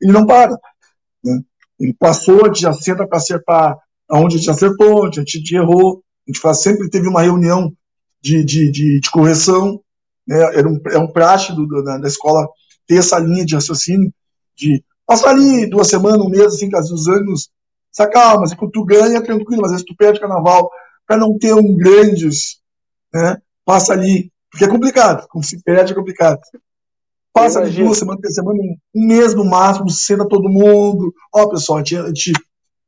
ele 0.00 0.12
não 0.12 0.26
para. 0.26 0.58
Né? 1.22 1.40
Ele 1.78 1.94
passou, 1.94 2.44
a 2.44 2.48
gente 2.48 2.62
já 2.62 2.72
senta 2.72 3.06
para 3.06 3.18
acertar 3.18 3.76
aonde 4.08 4.36
a 4.36 4.38
gente 4.38 4.50
acertou, 4.50 5.06
onde 5.06 5.20
a 5.20 5.24
gente 5.24 5.54
errou. 5.54 6.02
A 6.26 6.30
gente 6.30 6.40
faz, 6.40 6.62
sempre 6.62 6.88
teve 6.88 7.08
uma 7.08 7.22
reunião 7.22 7.72
de, 8.20 8.44
de, 8.44 8.70
de, 8.70 9.00
de 9.00 9.10
correção. 9.10 9.80
Né? 10.26 10.38
Era 10.56 10.68
um, 10.68 10.80
é 10.90 10.98
um 10.98 11.10
praxe 11.10 11.54
do, 11.54 11.66
da, 11.82 11.98
da 11.98 12.08
escola 12.08 12.48
ter 12.86 12.96
essa 12.96 13.18
linha 13.18 13.44
de 13.44 13.54
raciocínio 13.54 14.12
de 14.56 14.82
passar 15.06 15.30
ali 15.30 15.66
duas 15.68 15.88
semanas, 15.88 16.20
um 16.20 16.28
mês, 16.28 16.54
assim, 16.54 16.70
com 16.70 16.78
os 16.78 17.08
anos, 17.08 17.50
se 17.90 18.02
acalma, 18.02 18.46
se 18.46 18.56
tu 18.56 18.84
ganha, 18.84 19.18
é 19.18 19.20
tranquilo, 19.20 19.62
mas 19.62 19.70
às 19.70 19.78
vezes 19.78 19.86
tu 19.86 19.96
perde 19.96 20.18
o 20.18 20.22
carnaval, 20.22 20.70
para 21.06 21.18
não 21.18 21.36
ter 21.38 21.52
um 21.52 21.76
grandes, 21.76 22.60
né, 23.12 23.36
passa 23.64 23.92
ali, 23.92 24.32
porque 24.50 24.64
é 24.64 24.68
complicado, 24.68 25.26
como 25.28 25.44
se 25.44 25.62
perde 25.62 25.92
é 25.92 25.94
complicado. 25.94 26.40
Passa 27.32 27.60
ali 27.60 27.70
duas 27.74 27.98
semanas, 27.98 28.20
três 28.20 28.34
semanas, 28.34 28.60
um 28.94 29.06
mês 29.06 29.34
no 29.34 29.44
máximo, 29.44 29.88
senta 29.90 30.28
todo 30.28 30.48
mundo, 30.48 31.12
ó, 31.34 31.48
pessoal, 31.48 31.78
a 31.78 31.82
gente, 31.82 31.96
a 31.96 32.06
gente, 32.08 32.32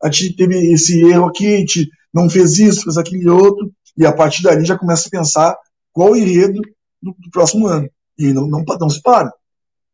a 0.03 0.11
gente 0.11 0.37
teve 0.37 0.73
esse 0.73 1.01
erro 1.03 1.27
aqui, 1.27 1.55
a 1.55 1.59
gente 1.59 1.89
não 2.13 2.29
fez 2.29 2.59
isso, 2.59 2.85
fez 2.85 2.97
aquele 2.97 3.29
outro, 3.29 3.73
e 3.97 4.05
a 4.07 4.13
partir 4.13 4.43
dali 4.43 4.65
já 4.65 4.79
começa 4.79 5.09
a 5.09 5.11
pensar 5.11 5.57
qual 5.93 6.11
o 6.11 6.17
enredo 6.17 6.61
do, 7.03 7.15
do 7.19 7.31
próximo 7.31 7.67
ano. 7.67 7.89
E 8.19 8.33
não, 8.33 8.47
não, 8.47 8.65
não 8.81 8.91
se 8.91 9.01
para. 9.03 9.33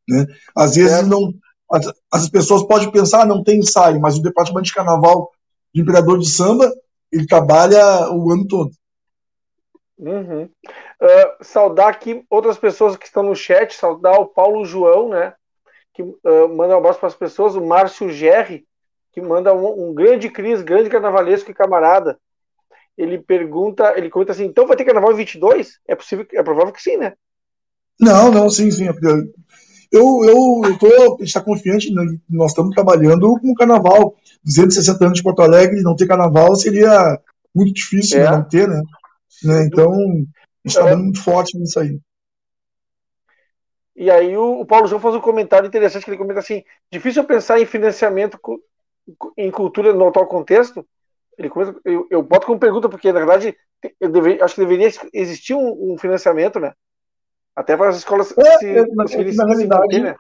Né? 0.09 0.27
Às 0.57 0.75
vezes 0.75 0.93
é. 0.93 1.03
não, 1.03 1.33
as, 1.71 1.93
as 2.13 2.29
pessoas 2.29 2.65
podem 2.65 2.91
pensar, 2.91 3.23
ah, 3.23 3.27
não 3.27 3.43
tem 3.43 3.59
ensaio, 3.59 4.01
mas 4.01 4.19
o 4.19 4.23
departamento 4.23 4.67
de 4.67 4.75
carnaval 4.75 5.31
de 5.73 5.81
Imperador 5.81 6.19
de 6.19 6.29
Samba, 6.29 6.73
ele 7.13 7.27
trabalha 7.27 8.11
o 8.11 8.31
ano 8.31 8.47
todo. 8.47 8.71
Uhum. 9.99 10.45
Uh, 10.45 11.45
saudar 11.45 11.89
aqui 11.89 12.25
outras 12.31 12.59
pessoas 12.59 12.97
que 12.97 13.07
estão 13.07 13.23
no 13.23 13.37
chat, 13.37 13.75
saudar 13.75 14.19
o 14.19 14.27
Paulo 14.27 14.65
João, 14.65 15.11
né? 15.11 15.35
Que 15.93 16.03
uh, 16.03 16.49
manda 16.57 16.75
um 16.75 16.79
abraço 16.79 16.99
para 16.99 17.09
as 17.09 17.15
pessoas, 17.15 17.55
o 17.55 17.61
Márcio 17.61 18.09
Gerri, 18.11 18.67
que 19.13 19.21
manda 19.21 19.53
um, 19.55 19.89
um, 19.89 19.95
grande 19.95 20.31
Cris, 20.31 20.63
grande 20.63 20.89
carnavalesco 20.89 21.51
e 21.51 21.55
camarada. 21.55 22.19
Ele 22.97 23.19
pergunta, 23.19 23.93
ele 23.97 24.09
comenta 24.09 24.33
assim: 24.33 24.45
então 24.45 24.67
vai 24.67 24.77
ter 24.77 24.85
carnaval 24.85 25.13
em 25.13 25.17
22? 25.17 25.79
É 25.87 25.95
possível, 25.95 26.27
é 26.33 26.43
provável 26.43 26.73
que 26.73 26.83
sim, 26.83 26.97
né? 26.97 27.13
Não, 28.01 28.33
não, 28.33 28.49
sim, 28.49 28.71
sim. 28.71 28.87
Eu, 29.93 30.25
eu, 30.25 30.71
eu 30.71 30.79
tô, 30.79 30.87
a 30.87 31.09
gente 31.19 31.25
está 31.25 31.41
confiante, 31.41 31.93
né, 31.93 32.05
nós 32.29 32.53
estamos 32.53 32.75
trabalhando 32.75 33.39
com 33.41 33.51
o 33.51 33.55
carnaval. 33.55 34.15
260 34.45 35.05
anos 35.05 35.19
de 35.19 35.23
Porto 35.23 35.43
Alegre, 35.43 35.83
não 35.83 35.97
ter 35.97 36.07
carnaval 36.07 36.55
seria 36.57 37.21
muito 37.55 37.75
difícil 37.75 38.21
é. 38.21 38.31
não 38.31 38.43
ter, 38.43 38.69
né? 38.69 38.83
né? 39.45 39.67
Então, 39.67 39.93
a 39.93 39.97
gente 39.97 40.29
está 40.67 40.87
é. 40.87 40.91
dando 40.91 41.05
muito 41.05 41.23
forte 41.23 41.59
nisso 41.59 41.79
aí. 41.79 41.99
E 43.97 44.11
aí 44.11 44.35
o, 44.35 44.61
o, 44.61 44.65
Paulo 44.65 44.87
João 44.87 45.01
faz 45.01 45.15
um 45.15 45.21
comentário 45.21 45.67
interessante 45.67 46.05
que 46.05 46.11
ele 46.11 46.17
comenta 46.17 46.41
assim: 46.41 46.63
difícil 46.91 47.23
pensar 47.25 47.61
em 47.61 47.67
financiamento 47.67 48.39
em 49.37 49.51
cultura 49.51 49.93
no 49.93 50.09
atual 50.09 50.27
contexto. 50.27 50.87
Ele 51.37 51.51
comenta, 51.51 51.79
eu, 51.85 52.07
eu 52.11 52.23
boto 52.23 52.47
como 52.47 52.59
pergunta 52.59 52.89
porque 52.89 53.13
na 53.13 53.19
verdade 53.19 53.55
deve, 54.01 54.43
acho 54.43 54.55
que 54.55 54.61
deveria 54.63 54.91
existir 55.13 55.55
um, 55.55 55.93
um, 55.93 55.99
financiamento, 55.99 56.59
né? 56.59 56.73
Até 57.61 57.77
para 57.77 57.91
as 57.91 57.99
escolas 57.99 58.33
é, 58.39 58.59
se, 58.59 58.67
é, 58.67 58.87
na, 58.95 59.07
se, 59.07 59.37
na 59.37 59.45
realidade, 59.45 60.01
né? 60.01 60.15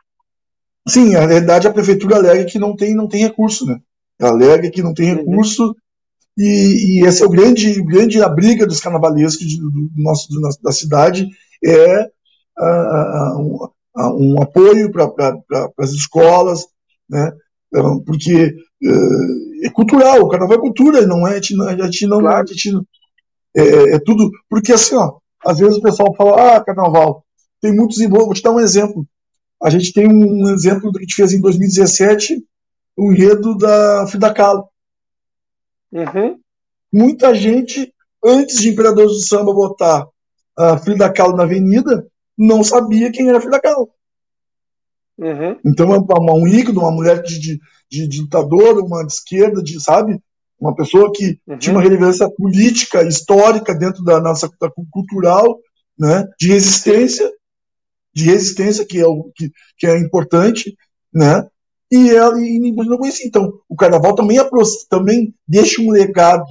Sim, 0.87 1.14
a 1.14 1.26
realidade 1.26 1.66
a 1.66 1.72
prefeitura 1.72 2.16
alega 2.16 2.44
que 2.44 2.59
não 2.59 2.76
tem 2.76 2.94
não 2.94 3.09
tem 3.09 3.22
recurso, 3.22 3.64
né? 3.64 3.81
Alega 4.20 4.70
que 4.70 4.83
não 4.83 4.92
tem 4.92 5.11
uhum. 5.11 5.16
recurso 5.16 5.68
uhum. 5.68 5.74
e, 6.37 7.00
e 7.00 7.07
esse 7.07 7.22
é 7.22 7.26
o 7.26 7.31
grande 7.31 7.83
grande 7.83 8.22
a 8.22 8.29
briga 8.29 8.66
dos 8.66 8.81
carnavalescos 8.81 9.57
do, 9.57 9.70
do 9.70 9.90
nosso 9.96 10.29
do, 10.29 10.40
da 10.62 10.70
cidade 10.70 11.29
é 11.64 12.11
um, 13.38 13.68
um 13.96 14.42
apoio 14.42 14.92
para 14.92 15.09
pra, 15.09 15.70
as 15.79 15.92
escolas, 15.92 16.66
né? 17.09 17.33
porque 18.05 18.55
é, 18.85 19.66
é 19.66 19.70
cultural, 19.70 20.20
o 20.20 20.29
carnaval 20.29 20.59
é 20.59 20.61
cultura, 20.61 21.07
não 21.07 21.26
é, 21.26 21.33
a 21.33 21.35
gente, 21.40 21.59
a 21.62 21.85
gente 21.87 22.07
não, 22.07 22.18
claro. 22.18 22.42
a 22.42 22.46
gente, 22.46 22.70
é, 23.57 23.94
é, 23.94 23.98
tudo, 23.98 24.31
porque 24.48 24.74
assim, 24.74 24.94
ó, 24.96 25.16
às 25.44 25.59
vezes 25.59 25.79
o 25.79 25.83
pessoal 25.83 26.14
fala, 26.14 26.57
ah, 26.57 26.64
carnaval, 26.64 27.24
tem 27.61 27.75
muitos, 27.75 27.99
vou 28.09 28.33
te 28.33 28.42
dar 28.42 28.53
um 28.53 28.61
exemplo, 28.61 29.07
a 29.62 29.68
gente 29.68 29.92
tem 29.92 30.07
um 30.07 30.49
exemplo 30.55 30.90
do 30.90 30.99
que 30.99 31.01
a 31.01 31.07
gente 31.07 31.14
fez 31.14 31.33
em 31.33 31.40
2017, 31.40 32.42
o 32.96 33.12
enredo 33.12 33.57
da 33.57 34.07
Frida 34.07 34.33
Kahlo. 34.33 34.68
Uhum. 35.92 36.38
Muita 36.92 37.35
gente, 37.35 37.92
antes 38.25 38.61
de 38.61 38.70
Imperadores 38.70 39.12
do 39.12 39.27
Samba 39.27 39.53
botar 39.53 40.07
a 40.57 40.79
Frida 40.79 41.12
Kahlo 41.12 41.37
na 41.37 41.42
avenida, 41.42 42.07
não 42.37 42.64
sabia 42.64 43.12
quem 43.12 43.29
era 43.29 43.40
Frida 43.40 43.61
Kahlo. 43.61 43.90
Uhum. 45.18 45.59
Então, 45.66 45.87
uma, 45.88 46.35
um 46.35 46.49
ícone, 46.49 46.79
uma 46.79 46.90
mulher 46.90 47.23
de, 47.23 47.38
de, 47.38 47.61
de, 47.90 48.09
de 48.09 48.29
uma 48.33 49.07
de 49.07 49.12
esquerda, 49.12 49.62
de, 49.62 49.79
sabe? 49.79 50.18
Uma 50.59 50.75
pessoa 50.75 51.12
que 51.14 51.38
uhum. 51.46 51.59
tinha 51.59 51.75
uma 51.75 51.83
relevância 51.83 52.29
política, 52.31 53.03
histórica 53.03 53.75
dentro 53.75 54.03
da 54.03 54.20
nossa 54.20 54.49
da 54.59 54.70
cultural, 54.90 55.59
né? 55.99 56.27
De 56.38 56.49
resistência, 56.49 57.31
de 58.12 58.25
resistência 58.25 58.85
que 58.85 58.99
é 58.99 59.07
o 59.07 59.31
que, 59.35 59.51
que 59.79 59.87
é 59.87 59.99
importante, 59.99 60.77
né? 61.12 61.49
E 61.90 62.11
ela 62.11 62.40
e 62.40 62.73
não. 62.73 62.99
Então, 63.25 63.53
o 63.68 63.77
carnaval 63.77 64.14
também 64.14 64.38
também 64.88 65.35
deixa 65.46 65.83
um 65.83 65.90
legado, 65.90 66.46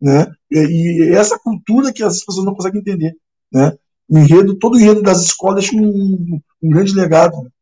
né? 0.00 0.26
E, 0.50 1.10
e 1.10 1.14
essa 1.14 1.38
cultura 1.38 1.92
que 1.92 2.02
as 2.02 2.24
pessoas 2.24 2.46
não 2.46 2.54
conseguem 2.54 2.80
entender, 2.80 3.16
né? 3.52 3.76
o 4.08 4.18
enredo, 4.18 4.58
todo 4.58 4.76
o 4.76 4.80
enredo 4.80 5.02
das 5.02 5.20
escolas 5.20 5.64
deixa 5.64 5.76
um, 5.76 6.40
um 6.62 6.70
grande 6.70 6.94
legado. 6.94 7.52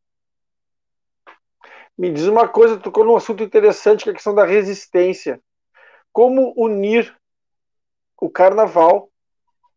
Me 1.99 2.13
diz 2.13 2.27
uma 2.27 2.47
coisa, 2.47 2.77
tocou 2.77 3.05
num 3.05 3.17
assunto 3.17 3.43
interessante, 3.43 4.05
que 4.05 4.11
é 4.11 4.13
a 4.13 4.15
questão 4.15 4.35
da 4.35 4.45
resistência. 4.45 5.41
Como 6.13 6.55
unir 6.57 7.15
o 8.21 8.31
carnaval 8.31 9.11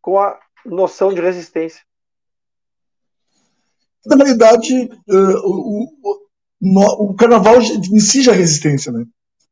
com 0.00 0.18
a 0.18 0.38
noção 0.64 1.12
de 1.12 1.20
resistência? 1.20 1.82
Na 4.06 4.16
realidade, 4.16 4.90
uh, 5.08 5.36
o, 5.44 5.88
o, 6.02 7.10
o, 7.10 7.14
carnaval 7.14 7.60
em 7.60 8.00
si 8.00 8.22
já 8.22 8.32
é 8.32 8.36
resistência, 8.36 8.90
né? 8.90 9.04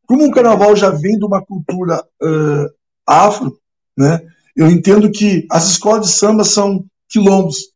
Como 0.06 0.26
o 0.26 0.30
carnaval 0.30 0.74
já 0.74 0.90
vem 0.90 1.18
de 1.18 1.24
uma 1.24 1.44
cultura 1.44 2.02
uh, 2.22 2.70
afro, 3.06 3.58
né? 3.96 4.20
Eu 4.56 4.70
entendo 4.70 5.10
que 5.10 5.46
as 5.50 5.70
escolas 5.70 6.06
de 6.06 6.12
samba 6.12 6.44
são 6.44 6.84
quilombos. 7.08 7.72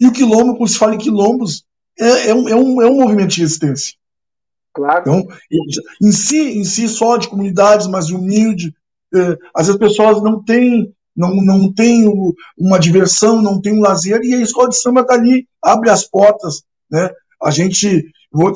E 0.00 0.06
o 0.06 0.12
quilombo, 0.12 0.56
quando 0.56 0.68
se 0.68 0.78
fala 0.78 0.94
em 0.94 0.98
quilombos, 0.98 1.64
é, 1.98 2.30
é, 2.30 2.34
um, 2.34 2.48
é, 2.48 2.56
um, 2.56 2.82
é 2.82 2.86
um 2.86 3.00
movimento 3.00 3.30
de 3.30 3.40
resistência. 3.40 3.94
Claro. 4.72 5.02
Então, 5.02 5.28
em 6.02 6.12
si, 6.12 6.58
em 6.58 6.64
si 6.64 6.88
só 6.88 7.16
de 7.16 7.28
comunidades 7.28 7.86
mais 7.86 8.10
humildes, 8.10 8.72
é, 9.14 9.38
às 9.54 9.66
vezes 9.66 9.80
as 9.80 9.88
pessoas 9.88 10.22
não 10.22 10.42
têm 10.42 10.92
não, 11.16 11.34
não 11.36 11.72
tem 11.72 12.04
uma 12.58 12.78
diversão, 12.78 13.40
não 13.40 13.60
tem 13.60 13.72
um 13.72 13.80
lazer, 13.80 14.20
e 14.22 14.34
a 14.34 14.40
escola 14.40 14.68
de 14.68 14.80
samba 14.80 15.02
está 15.02 15.14
ali, 15.14 15.46
abre 15.62 15.90
as 15.90 16.04
portas. 16.04 16.62
Né? 16.90 17.10
A 17.42 17.50
gente, 17.50 18.04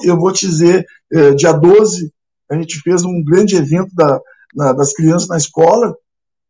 eu 0.04 0.18
vou 0.18 0.32
te 0.32 0.46
dizer, 0.46 0.86
é, 1.12 1.32
dia 1.32 1.52
12, 1.52 2.12
a 2.50 2.56
gente 2.56 2.80
fez 2.80 3.04
um 3.04 3.22
grande 3.22 3.56
evento 3.56 3.94
da, 3.94 4.20
na, 4.54 4.72
das 4.72 4.92
crianças 4.92 5.28
na 5.28 5.36
escola, 5.36 5.94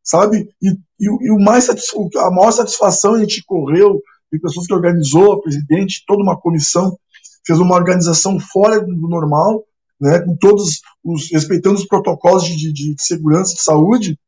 sabe? 0.02 0.48
E, 0.62 0.70
e, 1.00 1.06
e 1.26 1.30
o 1.30 1.38
mais 1.38 1.68
a 1.68 2.30
maior 2.30 2.52
satisfação 2.52 3.14
a 3.14 3.20
gente 3.20 3.44
correu, 3.44 4.00
de 4.32 4.38
pessoas 4.38 4.66
que 4.66 4.74
organizou, 4.74 5.32
a 5.32 5.40
presidente, 5.40 6.04
toda 6.06 6.22
uma 6.22 6.38
comissão, 6.38 6.98
fez 7.46 7.58
uma 7.58 7.74
organização 7.74 8.38
fora 8.38 8.80
do 8.80 9.08
normal, 9.08 9.64
né, 10.00 10.20
com 10.20 10.36
todos 10.36 10.80
os 11.02 11.30
respeitando 11.32 11.76
os 11.76 11.86
protocolos 11.86 12.44
de, 12.44 12.72
de, 12.72 12.94
de 12.94 13.02
segurança 13.02 13.54
de 13.54 13.62
saúde. 13.62 14.18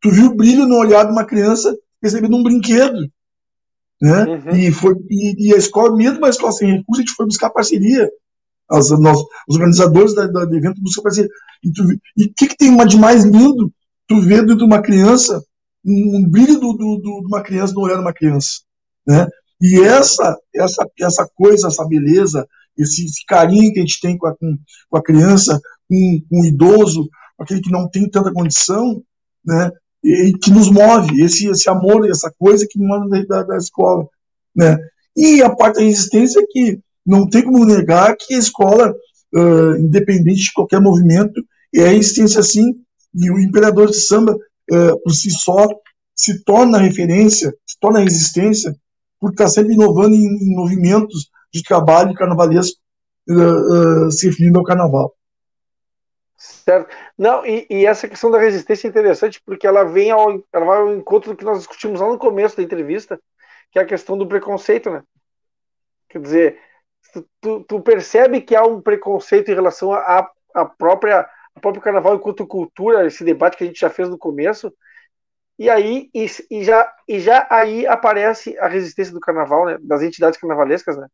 Tu 0.00 0.10
viu 0.10 0.26
o 0.26 0.36
brilho 0.36 0.66
no 0.66 0.76
olhar 0.76 1.04
de 1.04 1.12
uma 1.12 1.24
criança 1.24 1.76
recebendo 2.02 2.36
um 2.36 2.42
brinquedo, 2.42 3.10
né? 4.00 4.24
Uhum. 4.24 4.56
E 4.56 4.70
foi 4.70 4.94
e, 5.10 5.48
e, 5.48 5.54
a 5.54 5.56
escola, 5.56 5.96
mesmo 5.96 6.24
a 6.24 6.30
escola 6.30 6.52
sem 6.52 6.70
recursos, 6.70 6.98
a 6.98 7.00
gente 7.00 7.14
foi 7.14 7.26
buscar 7.26 7.50
parceria. 7.50 8.08
As, 8.70 8.90
nós, 8.90 9.18
os 9.48 9.56
organizadores 9.56 10.14
da, 10.14 10.26
da, 10.26 10.44
do 10.44 10.56
evento 10.56 10.80
buscam 10.80 11.02
parceria. 11.02 11.30
E 11.64 12.24
o 12.24 12.34
que, 12.36 12.48
que 12.48 12.56
tem 12.56 12.76
de 12.86 12.96
mais 12.98 13.24
lindo 13.24 13.72
tu 14.06 14.20
dentro 14.20 14.56
de 14.56 14.64
uma 14.64 14.80
criança 14.80 15.42
um 15.84 16.28
brilho 16.28 16.58
do, 16.58 16.72
do, 16.72 16.96
do, 16.96 17.20
de 17.20 17.26
uma 17.26 17.42
criança 17.42 17.72
no 17.74 17.82
olhar 17.82 17.94
de 17.94 18.00
uma 18.00 18.12
criança, 18.12 18.60
né? 19.06 19.26
E 19.60 19.80
essa, 19.80 20.36
essa, 20.54 20.86
essa 21.00 21.28
coisa, 21.34 21.68
essa 21.68 21.84
beleza, 21.84 22.46
esse, 22.76 23.04
esse 23.04 23.24
carinho 23.26 23.72
que 23.72 23.80
a 23.80 23.82
gente 23.82 24.00
tem 24.00 24.16
com 24.16 24.26
a, 24.26 24.36
com, 24.36 24.56
com 24.88 24.96
a 24.96 25.02
criança, 25.02 25.60
com, 25.88 26.20
com 26.28 26.40
o 26.40 26.46
idoso, 26.46 27.08
aquele 27.40 27.60
que 27.60 27.70
não 27.70 27.88
tem 27.88 28.08
tanta 28.08 28.32
condição, 28.32 29.02
né? 29.44 29.70
E, 30.02 30.32
que 30.42 30.50
nos 30.50 30.70
move, 30.70 31.22
esse, 31.22 31.48
esse 31.48 31.68
amor, 31.68 32.08
essa 32.08 32.32
coisa 32.38 32.66
que 32.68 32.78
manda 32.78 33.24
da, 33.26 33.42
da 33.42 33.56
escola, 33.56 34.06
né? 34.54 34.78
E 35.16 35.42
a 35.42 35.50
parte 35.50 35.76
da 35.76 35.82
resistência 35.82 36.40
é 36.40 36.46
que 36.48 36.78
não 37.04 37.28
tem 37.28 37.42
como 37.42 37.64
negar 37.64 38.16
que 38.16 38.34
a 38.34 38.38
escola, 38.38 38.94
uh, 39.34 39.76
independente 39.78 40.42
de 40.42 40.52
qualquer 40.52 40.80
movimento, 40.80 41.42
é 41.74 41.88
a 41.88 41.92
resistência, 41.92 42.42
sim, 42.42 42.74
e 43.14 43.30
o 43.30 43.38
imperador 43.38 43.90
de 43.90 43.96
samba, 43.96 44.36
é, 44.70 44.92
por 45.02 45.12
si 45.12 45.30
só, 45.30 45.66
se 46.14 46.42
torna 46.44 46.78
referência, 46.78 47.54
se 47.66 47.76
torna 47.80 48.00
resistência, 48.00 48.76
por 49.20 49.30
estar 49.30 49.48
sempre 49.48 49.74
inovando 49.74 50.14
em, 50.14 50.26
em 50.26 50.54
movimentos 50.54 51.28
de 51.52 51.62
trabalho 51.62 52.14
carnavalesco 52.14 52.78
uh, 53.28 54.06
uh, 54.06 54.12
se 54.12 54.26
referindo 54.26 54.58
ao 54.58 54.64
carnaval. 54.64 55.12
Certo. 56.38 56.94
Não, 57.18 57.44
e, 57.44 57.66
e, 57.68 57.84
essa 57.84 58.08
questão 58.08 58.30
da 58.30 58.38
resistência 58.38 58.86
é 58.86 58.90
interessante 58.90 59.42
porque 59.44 59.66
ela 59.66 59.82
vem 59.82 60.12
ao, 60.12 60.40
ela 60.52 60.64
vai 60.64 60.78
ao 60.78 60.94
encontro 60.94 61.32
do 61.32 61.36
que 61.36 61.44
nós 61.44 61.58
discutimos 61.58 62.00
lá 62.00 62.06
no 62.06 62.16
começo 62.16 62.56
da 62.56 62.62
entrevista, 62.62 63.20
que 63.72 63.78
é 63.78 63.82
a 63.82 63.86
questão 63.86 64.16
do 64.16 64.26
preconceito, 64.26 64.88
né? 64.88 65.02
Quer 66.08 66.20
dizer, 66.20 66.60
tu, 67.40 67.64
tu 67.64 67.80
percebe 67.80 68.40
que 68.40 68.54
há 68.54 68.62
um 68.62 68.80
preconceito 68.80 69.50
em 69.50 69.54
relação 69.54 69.92
à 69.92 70.64
própria 70.78 71.28
o 71.56 71.60
próprio 71.60 71.82
carnaval 71.82 72.14
enquanto 72.14 72.46
cultura, 72.46 73.04
esse 73.04 73.24
debate 73.24 73.56
que 73.56 73.64
a 73.64 73.66
gente 73.66 73.80
já 73.80 73.90
fez 73.90 74.08
no 74.08 74.16
começo, 74.16 74.72
e 75.58 75.68
aí 75.68 76.08
e, 76.14 76.26
e, 76.50 76.62
já, 76.62 76.90
e 77.08 77.18
já 77.18 77.46
aí 77.50 77.84
aparece 77.84 78.56
a 78.58 78.68
resistência 78.68 79.12
do 79.12 79.18
carnaval, 79.18 79.66
né, 79.66 79.76
das 79.80 80.02
entidades 80.02 80.38
carnavalescas, 80.38 80.96
né? 80.96 81.08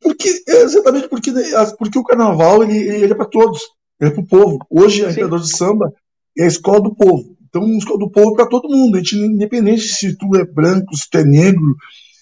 Porque, 0.00 0.28
exatamente 0.46 1.08
porque, 1.08 1.30
porque 1.78 1.98
o 1.98 2.04
carnaval 2.04 2.62
ele, 2.62 2.78
ele 2.78 3.12
é 3.12 3.14
para 3.14 3.26
todos, 3.26 3.62
é 4.00 4.10
para 4.10 4.20
o 4.20 4.26
povo. 4.26 4.58
Hoje, 4.70 5.04
a 5.04 5.10
Imperador 5.10 5.40
de 5.40 5.56
Samba 5.56 5.92
é 6.36 6.44
a 6.44 6.48
escola 6.48 6.80
do 6.80 6.94
povo. 6.94 7.36
Então, 7.48 7.64
a 7.64 7.78
escola 7.78 7.98
do 7.98 8.10
povo 8.10 8.32
é 8.32 8.36
para 8.36 8.46
todo 8.46 8.68
mundo, 8.68 8.96
a 8.96 8.98
gente, 8.98 9.16
independente 9.16 9.82
se 9.82 10.16
tu 10.16 10.36
é 10.36 10.44
branco, 10.44 10.96
se 10.96 11.08
tu 11.08 11.18
é 11.18 11.24
negro, 11.24 11.74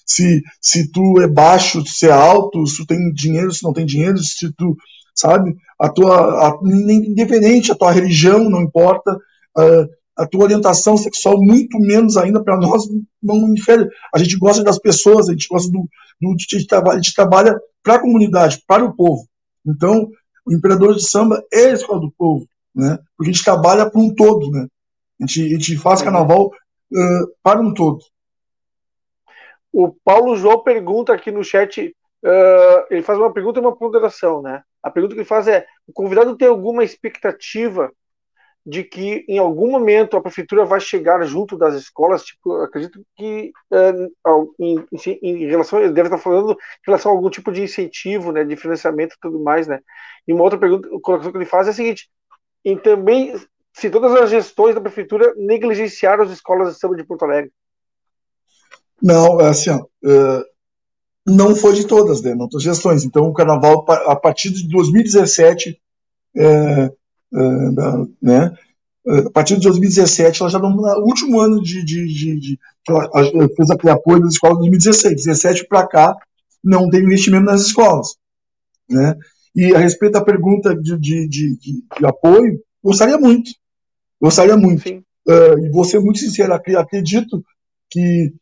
se, 0.06 0.42
se 0.60 0.90
tu 0.90 1.20
é 1.20 1.26
baixo, 1.26 1.84
se 1.86 2.06
é 2.06 2.12
alto, 2.12 2.66
se 2.66 2.78
tu 2.78 2.86
tem 2.86 3.12
dinheiro, 3.12 3.52
se 3.52 3.62
não 3.62 3.72
tem 3.72 3.86
dinheiro, 3.86 4.18
se 4.18 4.52
tu 4.52 4.76
sabe? 5.14 5.56
A 5.78 5.88
tua, 5.88 6.48
a, 6.48 6.58
independente, 6.64 7.70
a 7.70 7.74
tua 7.74 7.92
religião, 7.92 8.50
não 8.50 8.62
importa, 8.62 9.16
a, 9.56 10.22
a 10.24 10.26
tua 10.26 10.44
orientação 10.44 10.96
sexual, 10.96 11.40
muito 11.40 11.78
menos 11.78 12.16
ainda 12.16 12.42
para 12.42 12.56
nós, 12.56 12.84
não 13.22 13.52
infere. 13.52 13.88
A 14.14 14.18
gente 14.18 14.36
gosta 14.36 14.62
das 14.62 14.78
pessoas, 14.78 15.28
a 15.28 15.32
gente 15.32 15.48
gosta 15.48 15.70
do. 15.70 15.88
do 16.20 16.34
a 16.90 16.96
gente 16.96 17.14
trabalha 17.14 17.56
para 17.82 17.94
a 17.94 18.00
comunidade, 18.00 18.62
para 18.66 18.84
o 18.84 18.94
povo. 18.94 19.26
Então, 19.66 20.08
o 20.46 20.52
Imperador 20.52 20.94
de 20.94 21.08
Samba 21.08 21.42
é 21.52 21.66
a 21.66 21.72
escola 21.72 22.00
do 22.00 22.12
povo, 22.12 22.46
né? 22.74 22.98
Porque 23.16 23.30
a 23.30 23.32
gente 23.32 23.44
trabalha 23.44 23.90
para 23.90 24.00
um 24.00 24.14
todo, 24.14 24.50
né? 24.50 24.66
A 25.20 25.26
gente, 25.26 25.40
a 25.40 25.58
gente 25.58 25.76
faz 25.78 26.02
carnaval 26.02 26.46
uh, 26.46 27.34
para 27.42 27.60
um 27.60 27.72
todo. 27.72 28.00
O 29.72 29.92
Paulo 30.04 30.36
João 30.36 30.62
pergunta 30.62 31.12
aqui 31.12 31.30
no 31.30 31.42
chat 31.42 31.94
uh, 32.24 32.86
ele 32.90 33.02
faz 33.02 33.18
uma 33.18 33.32
pergunta 33.32 33.58
e 33.58 33.62
uma 33.62 33.76
ponderação, 33.76 34.42
né? 34.42 34.62
A 34.82 34.90
pergunta 34.90 35.14
que 35.14 35.20
ele 35.20 35.28
faz 35.28 35.48
é: 35.48 35.66
o 35.86 35.92
convidado 35.92 36.36
tem 36.36 36.48
alguma 36.48 36.84
expectativa 36.84 37.92
de 38.66 38.82
que 38.82 39.24
em 39.28 39.38
algum 39.38 39.70
momento 39.70 40.16
a 40.16 40.22
prefeitura 40.22 40.64
vai 40.64 40.80
chegar 40.80 41.22
junto 41.24 41.56
das 41.56 41.74
escolas, 41.74 42.24
tipo, 42.24 42.54
acredito 42.62 43.04
que 43.14 43.52
uh, 43.70 44.54
em, 44.58 44.78
em, 44.90 45.18
em, 45.22 45.46
relação, 45.46 45.80
deve 45.92 46.08
estar 46.08 46.18
falando 46.18 46.52
em 46.52 46.56
relação 46.86 47.12
a 47.12 47.14
algum 47.14 47.28
tipo 47.28 47.52
de 47.52 47.62
incentivo, 47.62 48.32
né, 48.32 48.42
de 48.42 48.56
financiamento 48.56 49.12
e 49.12 49.20
tudo 49.20 49.38
mais, 49.38 49.66
né. 49.66 49.80
E 50.26 50.32
uma 50.32 50.44
outra 50.44 50.58
pergunta, 50.58 50.88
colocação 51.02 51.30
que 51.30 51.38
ele 51.38 51.44
faz 51.44 51.66
é 51.66 51.70
a 51.70 51.74
seguinte: 51.74 52.08
e 52.64 52.74
também 52.76 53.34
se 53.74 53.90
todas 53.90 54.12
as 54.14 54.30
gestões 54.30 54.74
da 54.74 54.80
prefeitura 54.80 55.34
negligenciaram 55.36 56.24
as 56.24 56.30
escolas 56.30 56.72
de 56.72 56.80
samba 56.80 56.96
de 56.96 57.04
Porto 57.04 57.24
Alegre. 57.24 57.52
Não, 59.02 59.40
é 59.40 59.48
assim, 59.48 59.70
ó, 59.70 59.80
uh, 59.82 60.44
não 61.26 61.54
foi 61.54 61.74
de 61.74 61.86
todas, 61.86 62.22
né, 62.22 62.34
não 62.34 62.48
todas 62.48 62.66
as 62.66 62.74
gestões. 62.74 63.04
Então, 63.04 63.24
o 63.24 63.34
carnaval, 63.34 63.84
a 64.06 64.16
partir 64.16 64.50
de 64.50 64.66
2017, 64.68 65.78
é, 66.36 66.90
uh, 67.34 68.14
né? 68.22 68.52
A 69.06 69.30
partir 69.30 69.56
de 69.56 69.62
2017, 69.62 70.40
ela 70.40 70.50
já 70.50 70.58
não. 70.58 70.70
No 70.70 71.04
último 71.04 71.38
ano 71.38 71.62
de. 71.62 71.84
de, 71.84 72.06
de, 72.06 72.40
de 72.40 72.58
ela, 72.88 73.10
ela 73.14 73.48
fez 73.54 73.70
aquele 73.70 73.92
apoio 73.92 74.20
das 74.20 74.32
escolas 74.32 74.56
em 74.56 74.70
2016. 74.70 75.24
17 75.26 75.66
para 75.68 75.86
cá, 75.86 76.16
não 76.62 76.88
tem 76.88 77.02
investimento 77.04 77.44
nas 77.44 77.60
escolas. 77.62 78.16
Né? 78.88 79.14
E 79.54 79.74
a 79.74 79.78
respeito 79.78 80.12
da 80.14 80.24
pergunta 80.24 80.74
de, 80.74 80.98
de, 80.98 81.28
de, 81.28 81.56
de 81.56 82.06
apoio, 82.06 82.58
gostaria 82.82 83.18
muito. 83.18 83.50
Gostaria 84.20 84.56
muito. 84.56 84.88
Uh, 84.88 85.58
e 85.58 85.70
vou 85.70 85.84
ser 85.84 86.00
muito 86.00 86.18
sincero, 86.18 86.54
acredito 86.54 87.44
que. 87.90 88.32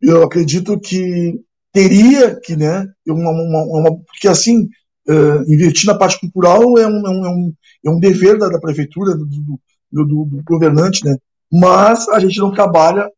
Eu 0.00 0.22
acredito 0.22 0.78
que 0.78 1.40
teria 1.72 2.38
que, 2.40 2.56
né, 2.56 2.86
uma, 3.06 3.30
uma, 3.30 3.64
uma 3.64 3.96
porque 4.04 4.28
assim, 4.28 4.68
uh, 5.08 5.52
investir 5.52 5.86
na 5.86 5.96
parte 5.96 6.20
cultural 6.20 6.78
é 6.78 6.86
um, 6.86 7.06
é 7.06 7.10
um, 7.10 7.54
é 7.84 7.90
um 7.90 7.96
é 7.96 8.00
dever 8.00 8.38
da, 8.38 8.48
da 8.48 8.60
prefeitura, 8.60 9.16
do, 9.16 9.24
do, 9.24 9.60
do, 9.90 10.04
do, 10.24 10.42
governante, 10.44 11.04
né? 11.04 11.16
Mas 11.50 12.08
a 12.08 12.20
gente 12.20 12.38
não 12.38 12.52
trabalha 12.52 13.10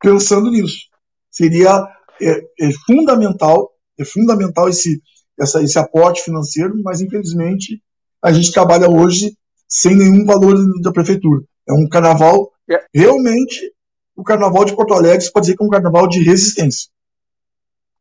pensando 0.00 0.50
nisso. 0.50 0.88
Seria 1.30 1.88
é, 2.20 2.40
é 2.60 2.70
fundamental, 2.86 3.72
é 3.98 4.04
fundamental 4.04 4.68
esse, 4.68 5.02
essa, 5.38 5.62
esse 5.62 5.78
aporte 5.78 6.22
financeiro, 6.22 6.74
mas 6.84 7.00
infelizmente 7.00 7.82
a 8.22 8.32
gente 8.32 8.52
trabalha 8.52 8.88
hoje 8.88 9.34
sem 9.66 9.96
nenhum 9.96 10.26
valor 10.26 10.56
da 10.82 10.92
prefeitura. 10.92 11.42
É 11.66 11.72
um 11.72 11.88
carnaval 11.88 12.50
é. 12.68 12.84
realmente 12.92 13.72
o 14.14 14.22
carnaval 14.22 14.64
de 14.64 14.76
Porto 14.76 14.92
Alegre, 14.92 15.22
você 15.22 15.30
pode 15.30 15.46
dizer 15.46 15.56
que 15.56 15.62
é 15.62 15.66
um 15.66 15.70
carnaval 15.70 16.06
de 16.06 16.22
resistência. 16.22 16.90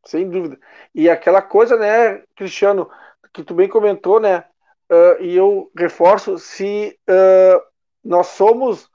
Sem 0.05 0.29
dúvida. 0.29 0.59
E 0.93 1.09
aquela 1.09 1.41
coisa, 1.41 1.77
né, 1.77 2.21
Cristiano, 2.35 2.89
que 3.33 3.43
tu 3.43 3.53
bem 3.53 3.67
comentou, 3.67 4.19
né? 4.19 4.43
Uh, 4.91 5.21
e 5.21 5.35
eu 5.35 5.71
reforço, 5.77 6.37
se 6.39 6.97
uh, 7.07 7.61
nós 8.03 8.27
somos, 8.27 8.89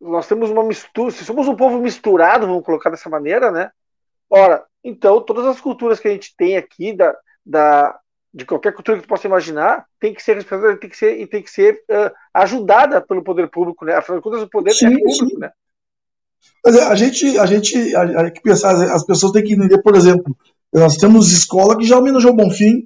nós 0.00 0.26
temos 0.26 0.50
uma 0.50 0.62
mistura, 0.62 1.10
se 1.10 1.24
somos 1.24 1.48
um 1.48 1.56
povo 1.56 1.78
misturado, 1.78 2.46
vamos 2.46 2.64
colocar 2.64 2.90
dessa 2.90 3.08
maneira, 3.08 3.50
né? 3.50 3.70
Ora, 4.28 4.64
então 4.84 5.20
todas 5.22 5.46
as 5.46 5.60
culturas 5.60 5.98
que 5.98 6.08
a 6.08 6.10
gente 6.10 6.34
tem 6.36 6.56
aqui, 6.56 6.92
da, 6.92 7.16
da, 7.44 7.98
de 8.32 8.44
qualquer 8.44 8.74
cultura 8.74 8.98
que 8.98 9.04
tu 9.04 9.08
possa 9.08 9.26
imaginar, 9.26 9.86
tem 9.98 10.12
que 10.12 10.22
ser 10.22 10.34
respeitada, 10.34 10.76
tem 10.76 10.90
que 10.90 10.96
ser 10.96 11.18
e 11.18 11.26
tem 11.26 11.42
que 11.42 11.50
ser 11.50 11.82
uh, 11.90 12.10
ajudada 12.34 13.00
pelo 13.00 13.24
poder 13.24 13.48
público, 13.48 13.84
né? 13.84 13.94
Afinal 13.94 14.18
de 14.18 14.24
contas, 14.24 14.42
o 14.42 14.48
poder 14.48 14.72
sim, 14.72 14.86
é 14.86 14.90
público, 14.90 15.26
sim. 15.30 15.38
né? 15.38 15.50
Mas 16.64 16.76
é, 16.76 16.84
a 16.84 16.94
gente, 16.94 17.38
a 17.38 17.46
gente, 17.46 17.96
a, 17.96 18.02
a, 18.02 18.30
que 18.30 18.40
pensar, 18.40 18.74
as 18.74 19.04
pessoas 19.04 19.32
têm 19.32 19.42
que 19.42 19.54
entender, 19.54 19.82
por 19.82 19.96
exemplo, 19.96 20.36
nós 20.72 20.96
temos 20.96 21.32
escola 21.32 21.76
que 21.76 21.84
já 21.84 21.98
homenageou 21.98 22.32
o 22.32 22.36
Bonfim, 22.36 22.84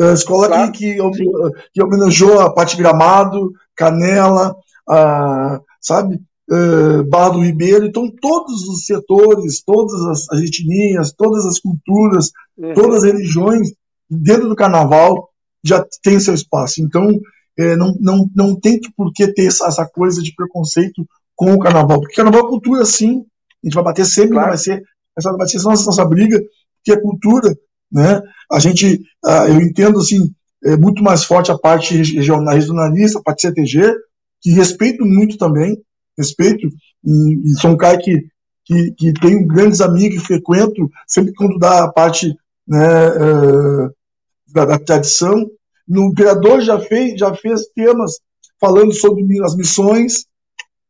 é, 0.00 0.12
escola 0.14 0.48
claro, 0.48 0.72
que, 0.72 0.94
que, 0.94 1.24
que, 1.74 1.82
homenageou 1.82 2.40
a 2.40 2.52
Pati 2.52 2.76
Gramado, 2.76 3.52
Canela, 3.76 4.56
a, 4.88 5.60
sabe, 5.80 6.20
uh, 6.50 7.04
Barra 7.04 7.30
do 7.30 7.44
Ribeiro. 7.44 7.86
Então, 7.86 8.10
todos 8.20 8.66
os 8.68 8.86
setores, 8.86 9.62
todas 9.62 10.00
as, 10.06 10.30
as 10.30 10.40
etnias, 10.40 11.12
todas 11.12 11.44
as 11.44 11.60
culturas, 11.60 12.30
uhum. 12.56 12.74
todas 12.74 12.96
as 12.98 13.04
religiões, 13.04 13.72
dentro 14.08 14.48
do 14.48 14.56
carnaval, 14.56 15.28
já 15.62 15.84
tem 16.02 16.18
seu 16.18 16.34
espaço. 16.34 16.82
Então, 16.82 17.06
é, 17.58 17.76
não, 17.76 17.94
não, 18.00 18.30
não 18.34 18.58
tem 18.58 18.80
por 18.96 19.12
que 19.12 19.32
ter 19.32 19.46
essa, 19.46 19.66
essa, 19.66 19.86
coisa 19.86 20.22
de 20.22 20.34
preconceito 20.34 21.06
com 21.36 21.52
o 21.52 21.58
carnaval. 21.58 22.00
Porque 22.00 22.16
carnaval 22.16 22.46
é 22.46 22.48
cultura, 22.48 22.84
sim. 22.84 23.24
A 23.62 23.66
gente 23.66 23.74
vai 23.74 23.84
bater 23.84 24.06
sempre, 24.06 24.32
claro. 24.32 24.48
vai 24.48 24.56
ser, 24.56 24.82
essa 25.16 25.32
vai 25.36 25.46
ser 25.46 25.62
nossa, 25.62 25.84
nossa 25.84 26.04
briga, 26.06 26.40
que 26.82 26.92
é 26.92 27.00
cultura. 27.00 27.54
Né? 27.90 28.22
A 28.50 28.58
gente, 28.58 29.02
uh, 29.24 29.46
eu 29.48 29.60
entendo 29.60 29.98
assim, 29.98 30.32
é 30.64 30.76
muito 30.76 31.02
mais 31.02 31.24
forte 31.24 31.50
a 31.50 31.58
parte 31.58 31.96
regionalista, 31.96 33.18
a 33.18 33.22
parte 33.22 33.42
CTG, 33.42 33.94
que 34.40 34.50
respeito 34.50 35.04
muito 35.04 35.36
também, 35.36 35.80
respeito, 36.16 36.68
e, 37.04 37.50
e 37.50 37.60
sou 37.60 37.70
um 37.70 37.76
cara 37.76 37.98
que, 37.98 38.26
que, 38.64 38.92
que 38.92 39.12
tenho 39.14 39.46
grandes 39.46 39.80
amigos 39.80 40.22
e 40.22 40.26
frequento, 40.26 40.90
sempre 41.06 41.32
quando 41.34 41.58
dá 41.58 41.84
a 41.84 41.92
parte 41.92 42.34
né, 42.66 43.08
uh, 43.08 43.90
da, 44.52 44.64
da, 44.64 44.78
tradição. 44.78 45.50
No 45.88 46.06
Imperador 46.06 46.60
já 46.60 46.78
fez, 46.78 47.18
já 47.18 47.34
fez 47.34 47.66
temas 47.74 48.20
falando 48.60 48.92
sobre 48.92 49.24
as 49.42 49.56
missões, 49.56 50.26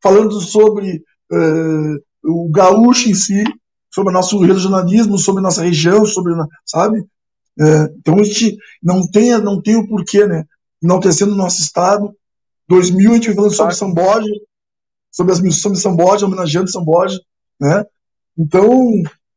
falando 0.02 0.40
sobre 0.40 1.02
uh, 1.32 2.02
o 2.24 2.50
gaúcho 2.50 3.08
em 3.08 3.14
si, 3.14 3.44
sobre 3.90 4.10
o 4.10 4.14
nosso 4.14 4.38
regionalismo, 4.38 5.18
sobre 5.18 5.42
nossa 5.42 5.62
região, 5.62 6.06
sobre, 6.06 6.32
sabe? 6.64 7.04
É, 7.58 7.82
então 7.98 8.18
a 8.18 8.22
gente 8.22 8.56
não 8.82 9.06
tem, 9.10 9.36
não 9.38 9.60
tem 9.60 9.76
o 9.76 9.86
porquê, 9.86 10.26
né? 10.26 10.44
Enaltecendo 10.82 11.32
o 11.32 11.36
nosso 11.36 11.60
estado, 11.60 12.14
2000 12.68 13.10
a 13.10 13.14
gente 13.14 13.34
falando 13.34 13.54
sobre 13.54 13.74
São 13.74 13.92
Borja, 13.92 14.32
sobre 15.10 15.32
as 15.32 15.40
missões 15.40 15.78
de 15.78 15.82
São 15.82 15.94
Borja, 15.94 16.26
homenageando 16.26 16.70
São 16.70 16.84
Borja, 16.84 17.18
né? 17.60 17.84
Então, 18.38 18.70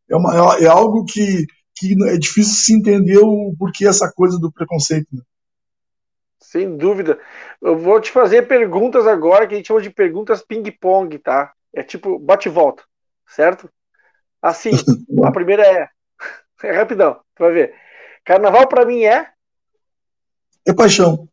é, 0.09 0.15
uma, 0.15 0.57
é, 0.59 0.63
é 0.63 0.67
algo 0.67 1.03
que, 1.03 1.45
que 1.75 1.95
é 2.07 2.17
difícil 2.17 2.53
se 2.53 2.73
entender 2.73 3.17
o 3.17 3.53
porquê 3.57 3.87
essa 3.87 4.11
coisa 4.11 4.39
do 4.39 4.51
preconceito. 4.51 5.07
Né? 5.11 5.21
Sem 6.39 6.77
dúvida. 6.77 7.19
Eu 7.61 7.77
vou 7.77 7.99
te 7.99 8.11
fazer 8.11 8.43
perguntas 8.43 9.07
agora 9.07 9.47
que 9.47 9.55
a 9.55 9.57
gente 9.57 9.67
chama 9.67 9.81
de 9.81 9.89
perguntas 9.89 10.43
ping-pong, 10.43 11.17
tá? 11.17 11.51
É 11.73 11.81
tipo 11.81 12.19
bate-volta, 12.19 12.83
certo? 13.27 13.67
Assim, 14.43 14.71
a 15.23 15.31
primeira 15.31 15.65
é. 15.65 15.89
É 16.63 16.71
rapidão, 16.71 17.15
tu 17.35 17.43
vai 17.43 17.51
ver. 17.51 17.75
Carnaval 18.23 18.69
para 18.69 18.85
mim 18.85 19.03
é. 19.03 19.29
É 20.65 20.73
paixão. 20.73 21.27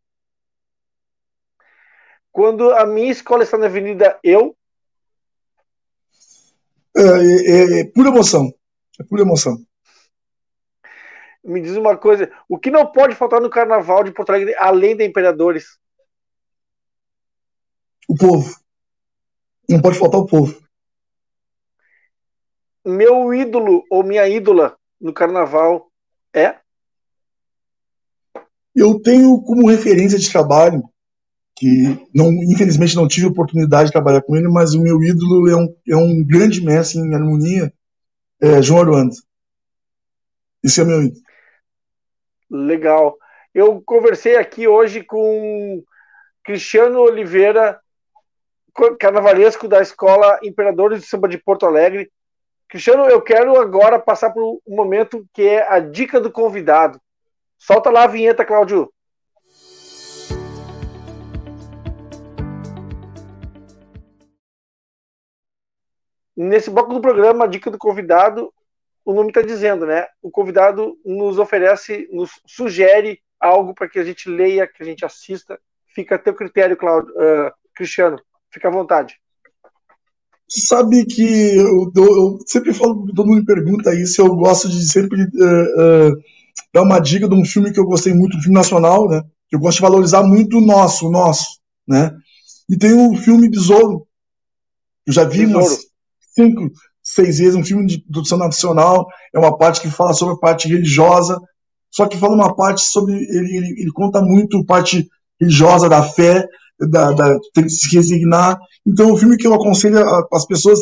Quando 2.33 2.73
a 2.73 2.85
minha 2.85 3.13
escola 3.13 3.45
está 3.45 3.57
na 3.57 3.67
Avenida 3.67 4.19
Eu. 4.25 4.57
É, 6.97 7.03
é, 7.03 7.81
é 7.81 7.85
pura 7.85 8.09
emoção. 8.09 8.53
É 8.99 9.05
pura 9.05 9.23
emoção. 9.23 9.65
Me 11.45 11.61
diz 11.61 11.77
uma 11.77 11.97
coisa: 11.97 12.29
o 12.49 12.59
que 12.59 12.73
não 12.73 12.91
pode 12.91 13.15
faltar 13.15 13.41
no 13.41 13.51
carnaval 13.51 14.03
de 14.03 14.11
Porto 14.11 14.31
Alegre, 14.31 14.57
além 14.59 14.97
de 14.97 15.05
Imperadores? 15.05 15.79
O 18.09 18.17
povo. 18.17 18.53
Não 19.69 19.81
pode 19.81 19.97
faltar 19.97 20.21
o 20.21 20.27
povo. 20.27 20.61
Meu 22.85 23.35
ídolo 23.35 23.85
ou 23.91 24.03
minha 24.03 24.29
ídola 24.29 24.77
no 25.01 25.13
carnaval 25.13 25.91
é? 26.35 26.57
Eu 28.75 29.01
tenho 29.01 29.43
como 29.43 29.69
referência 29.69 30.19
de 30.19 30.31
trabalho 30.31 30.83
que 31.61 32.09
não, 32.15 32.31
infelizmente 32.51 32.97
não 32.97 33.07
tive 33.07 33.27
oportunidade 33.27 33.87
de 33.87 33.93
trabalhar 33.93 34.23
com 34.23 34.35
ele, 34.35 34.49
mas 34.49 34.75
o 34.75 34.81
meu 34.81 35.03
ídolo 35.03 35.47
é 35.47 35.57
um, 35.57 35.77
é 35.89 35.97
um 35.97 36.25
grande 36.25 36.65
mestre 36.65 36.99
em 36.99 37.15
harmonia, 37.15 37.71
é 38.41 38.63
João 38.63 38.81
Aruanda. 38.81 39.15
Esse 40.65 40.81
é 40.81 40.85
meu 40.85 41.03
ídolo. 41.03 41.21
Legal. 42.51 43.19
Eu 43.55 43.83
conversei 43.83 44.37
aqui 44.37 44.67
hoje 44.67 45.03
com 45.03 45.83
Cristiano 46.43 47.01
Oliveira, 47.01 47.79
carnavalesco 48.99 49.69
da 49.69 49.83
Escola 49.83 50.39
Imperadores 50.43 51.03
de 51.03 51.07
Samba 51.07 51.29
de 51.29 51.37
Porto 51.37 51.67
Alegre. 51.67 52.11
Cristiano, 52.71 53.03
eu 53.07 53.21
quero 53.21 53.59
agora 53.59 53.99
passar 53.99 54.31
por 54.31 54.45
um 54.45 54.77
momento 54.77 55.27
que 55.33 55.43
é 55.43 55.69
a 55.69 55.81
dica 55.81 56.21
do 56.21 56.31
convidado. 56.31 57.01
Solta 57.59 57.91
lá 57.91 58.05
a 58.05 58.07
vinheta, 58.07 58.45
Cláudio. 58.45 58.93
Nesse 66.37 66.71
bloco 66.71 66.95
do 66.95 67.01
programa, 67.01 67.45
a 67.45 67.49
dica 67.49 67.73
do 67.73 67.77
convidado, 67.77 68.55
o 69.05 69.13
nome 69.13 69.31
está 69.31 69.43
dizendo, 69.43 69.85
né? 69.85 70.07
O 70.23 70.31
convidado 70.31 70.97
nos 71.05 71.41
oferece, 71.41 72.09
nos 72.13 72.41
sugere 72.47 73.21
algo 73.41 73.75
para 73.75 73.89
que 73.89 73.99
a 73.99 74.05
gente 74.05 74.29
leia, 74.29 74.69
que 74.69 74.81
a 74.81 74.87
gente 74.87 75.05
assista. 75.05 75.61
Fica 75.93 76.15
a 76.15 76.19
teu 76.19 76.35
critério, 76.35 76.77
Claudio, 76.77 77.13
uh, 77.15 77.53
Cristiano. 77.75 78.23
Fica 78.49 78.69
à 78.69 78.71
vontade. 78.71 79.21
Sabe 80.53 81.07
que 81.07 81.23
eu, 81.23 81.93
eu, 81.95 82.39
sempre 82.45 82.75
falo, 82.75 83.07
todo 83.15 83.29
mundo 83.29 83.39
me 83.39 83.45
pergunta 83.45 83.95
isso, 83.95 84.21
eu 84.21 84.35
gosto 84.35 84.69
de 84.69 84.85
sempre 84.85 85.23
uh, 85.23 86.11
uh, 86.11 86.17
dar 86.75 86.83
uma 86.83 86.99
dica 86.99 87.29
de 87.29 87.35
um 87.37 87.45
filme 87.45 87.73
que 87.73 87.79
eu 87.79 87.85
gostei 87.85 88.13
muito, 88.13 88.37
um 88.37 88.41
filme 88.41 88.57
nacional, 88.57 89.09
né? 89.09 89.23
Que 89.49 89.55
eu 89.55 89.61
gosto 89.61 89.77
de 89.77 89.83
valorizar 89.83 90.25
muito 90.25 90.59
o 90.59 90.61
nosso, 90.61 91.07
o 91.07 91.11
nosso, 91.11 91.61
né? 91.87 92.13
E 92.69 92.77
tem 92.77 92.93
o 92.93 93.15
filme 93.17 93.49
Besouro. 93.49 94.07
Eu 95.07 95.13
já 95.13 95.23
vi 95.23 95.47
Besouro. 95.47 95.67
umas 95.67 95.79
cinco, 96.35 96.73
seis 97.01 97.39
vezes, 97.39 97.55
um 97.55 97.65
filme 97.65 97.87
de 97.87 98.01
produção 98.11 98.37
nacional. 98.37 99.07
É 99.33 99.39
uma 99.39 99.57
parte 99.57 99.81
que 99.81 99.89
fala 99.89 100.13
sobre 100.15 100.35
a 100.35 100.39
parte 100.39 100.67
religiosa, 100.67 101.41
só 101.93 102.09
que 102.09 102.17
fala 102.17 102.35
uma 102.35 102.57
parte 102.57 102.83
sobre. 102.83 103.15
Ele, 103.15 103.57
ele, 103.57 103.81
ele 103.83 103.93
conta 103.93 104.21
muito 104.21 104.65
parte 104.65 105.09
religiosa 105.41 105.89
da 105.89 106.03
fé, 106.03 106.45
da, 106.79 107.13
da, 107.13 107.39
tem 107.55 107.65
que 107.65 107.71
se 107.71 107.95
resignar. 107.95 108.59
Então, 108.87 109.11
é 109.11 109.13
um 109.13 109.17
filme 109.17 109.37
que 109.37 109.47
eu 109.47 109.55
aconselho 109.55 109.99
as 110.33 110.47
pessoas 110.47 110.81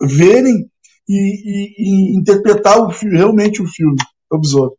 verem 0.00 0.70
e, 1.08 1.14
e, 1.14 1.74
e 1.78 2.16
interpretar 2.16 2.78
o 2.78 2.90
filme, 2.90 3.16
realmente 3.16 3.62
o 3.62 3.66
filme, 3.66 3.96
o 4.30 4.38
Besouro. 4.38 4.76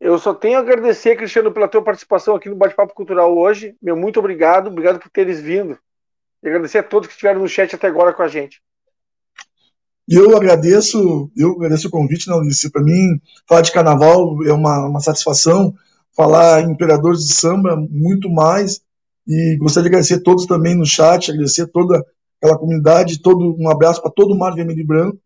Eu 0.00 0.18
só 0.18 0.34
tenho 0.34 0.58
a 0.58 0.60
agradecer, 0.60 1.16
Cristiano, 1.16 1.52
pela 1.52 1.68
tua 1.68 1.80
participação 1.80 2.34
aqui 2.34 2.48
no 2.48 2.56
Bate-Papo 2.56 2.92
Cultural 2.92 3.38
hoje. 3.38 3.76
Meu 3.80 3.96
muito 3.96 4.18
obrigado, 4.18 4.66
obrigado 4.66 4.98
por 4.98 5.08
teres 5.08 5.40
vindo. 5.40 5.78
E 6.42 6.48
agradecer 6.48 6.78
a 6.78 6.82
todos 6.82 7.06
que 7.06 7.12
estiveram 7.12 7.40
no 7.40 7.48
chat 7.48 7.72
até 7.72 7.86
agora 7.86 8.12
com 8.12 8.22
a 8.22 8.26
gente. 8.26 8.60
Eu 10.08 10.36
agradeço, 10.36 11.30
eu 11.36 11.52
agradeço 11.52 11.86
o 11.86 11.90
convite, 11.90 12.26
não, 12.26 12.38
Ulisses. 12.38 12.68
Para 12.68 12.82
mim, 12.82 13.20
falar 13.48 13.60
de 13.60 13.70
carnaval 13.70 14.44
é 14.44 14.52
uma, 14.52 14.88
uma 14.88 15.00
satisfação. 15.00 15.72
Falar 16.16 16.62
em 16.62 16.72
Imperadores 16.72 17.20
de 17.20 17.32
Samba, 17.32 17.76
muito 17.76 18.28
mais. 18.28 18.80
E 19.26 19.56
gostaria 19.58 19.88
de 19.88 19.94
agradecer 19.94 20.14
a 20.14 20.22
todos 20.22 20.46
também 20.46 20.76
no 20.76 20.84
chat, 20.84 21.30
agradecer 21.30 21.66
toda 21.68 22.04
aquela 22.40 22.58
comunidade, 22.58 23.22
todo 23.22 23.56
um 23.58 23.70
abraço 23.70 24.02
para 24.02 24.10
todo 24.10 24.34
o 24.34 24.38
Mar 24.38 24.54
Vermelho 24.54 24.80
e 24.80 24.86
Branco. 24.86 25.18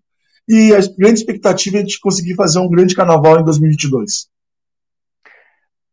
E 0.48 0.74
a 0.74 0.80
grande 0.96 1.20
expectativa 1.20 1.78
é 1.78 1.82
de 1.82 1.98
conseguir 1.98 2.34
fazer 2.34 2.58
um 2.58 2.68
grande 2.68 2.94
carnaval 2.94 3.40
em 3.40 3.44
2022. 3.44 4.28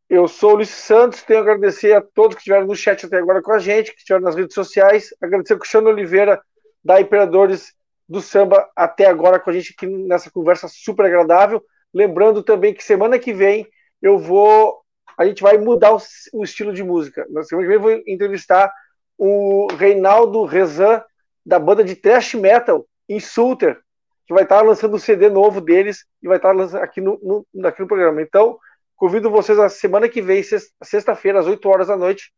Eu 0.10 0.28
sou 0.28 0.51
o 0.51 0.56
Luiz 0.58 0.70
Santos, 0.70 1.24
tenho 1.24 1.39
a 1.39 1.41
agradecer 1.41 1.93
a 1.93 2.01
todos 2.01 2.36
que 2.36 2.41
estiveram 2.41 2.68
no 2.68 2.76
chat 2.76 3.06
até 3.06 3.18
agora 3.18 3.41
com 3.41 3.51
a 3.51 3.58
gente, 3.58 3.91
que 3.91 3.97
estiveram 3.97 4.24
nas 4.24 4.36
redes 4.36 4.54
sociais, 4.54 5.08
agradecer 5.20 5.54
ao 5.54 5.60
Cristiano 5.60 5.89
Oliveira, 5.89 6.39
da 6.84 7.01
Imperadores 7.01 7.74
do 8.08 8.22
Samba, 8.22 8.70
até 8.76 9.08
agora 9.08 9.39
com 9.39 9.49
a 9.49 9.54
gente 9.54 9.74
aqui 9.76 9.88
nessa 9.88 10.30
conversa 10.30 10.68
super 10.68 11.06
agradável. 11.06 11.64
Lembrando 11.91 12.43
também 12.43 12.74
que 12.76 12.84
semana 12.84 13.18
que 13.18 13.34
vem 13.34 13.68
eu 14.01 14.20
vou. 14.20 14.82
A 15.18 15.26
gente 15.26 15.41
vai 15.41 15.57
mudar 15.57 15.93
o, 15.93 15.97
o 16.34 16.43
estilo 16.43 16.74
de 16.74 16.84
música. 16.84 17.26
Na 17.30 17.43
semana 17.43 17.68
que 17.68 17.68
vem 17.68 17.78
eu 17.78 17.82
vou 17.82 18.03
entrevistar 18.07 18.72
o 19.18 19.68
Reinaldo 19.78 20.43
Rezan, 20.45 21.03
da 21.45 21.59
banda 21.59 21.84
de 21.84 21.95
thrash 21.95 22.34
metal, 22.34 22.86
Insulter, 23.07 23.80
que 24.26 24.34
vai 24.34 24.43
estar 24.43 24.61
lançando 24.61 24.93
o 24.93 24.95
um 24.95 24.99
CD 24.99 25.30
novo 25.30 25.59
deles 25.59 26.05
e 26.22 26.28
vai 26.28 26.38
estar 26.38 26.55
aqui 26.82 27.01
no, 27.01 27.45
no, 27.53 27.68
aqui 27.68 27.82
no 27.82 27.88
programa. 27.88 28.22
Então, 28.22 28.57
Convido 29.03 29.30
vocês 29.30 29.59
a 29.59 29.68
semana 29.68 30.07
que 30.07 30.22
vem, 30.22 30.41
sexta-feira, 30.82 31.38
às 31.38 31.45
8 31.45 31.68
horas 31.68 31.88
da 31.88 31.97
noite, 31.97 32.32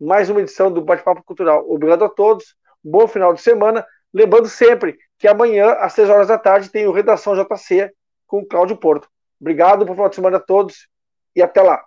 mais 0.00 0.30
uma 0.30 0.40
edição 0.40 0.70
do 0.70 0.80
Bate-Papo 0.80 1.24
Cultural. 1.24 1.68
Obrigado 1.68 2.04
a 2.04 2.08
todos, 2.08 2.54
bom 2.80 3.08
final 3.08 3.34
de 3.34 3.40
semana. 3.42 3.84
Lembrando 4.14 4.48
sempre 4.48 4.96
que 5.18 5.26
amanhã, 5.26 5.72
às 5.72 5.94
6 5.94 6.08
horas 6.08 6.28
da 6.28 6.38
tarde, 6.38 6.70
tem 6.70 6.86
o 6.86 6.92
Redação 6.92 7.34
JC 7.34 7.90
com 8.24 8.38
o 8.38 8.46
Cláudio 8.46 8.76
Porto. 8.76 9.08
Obrigado, 9.40 9.84
bom 9.84 9.94
final 9.94 10.08
de 10.08 10.14
semana 10.14 10.36
a 10.36 10.40
todos 10.40 10.86
e 11.34 11.42
até 11.42 11.60
lá. 11.60 11.82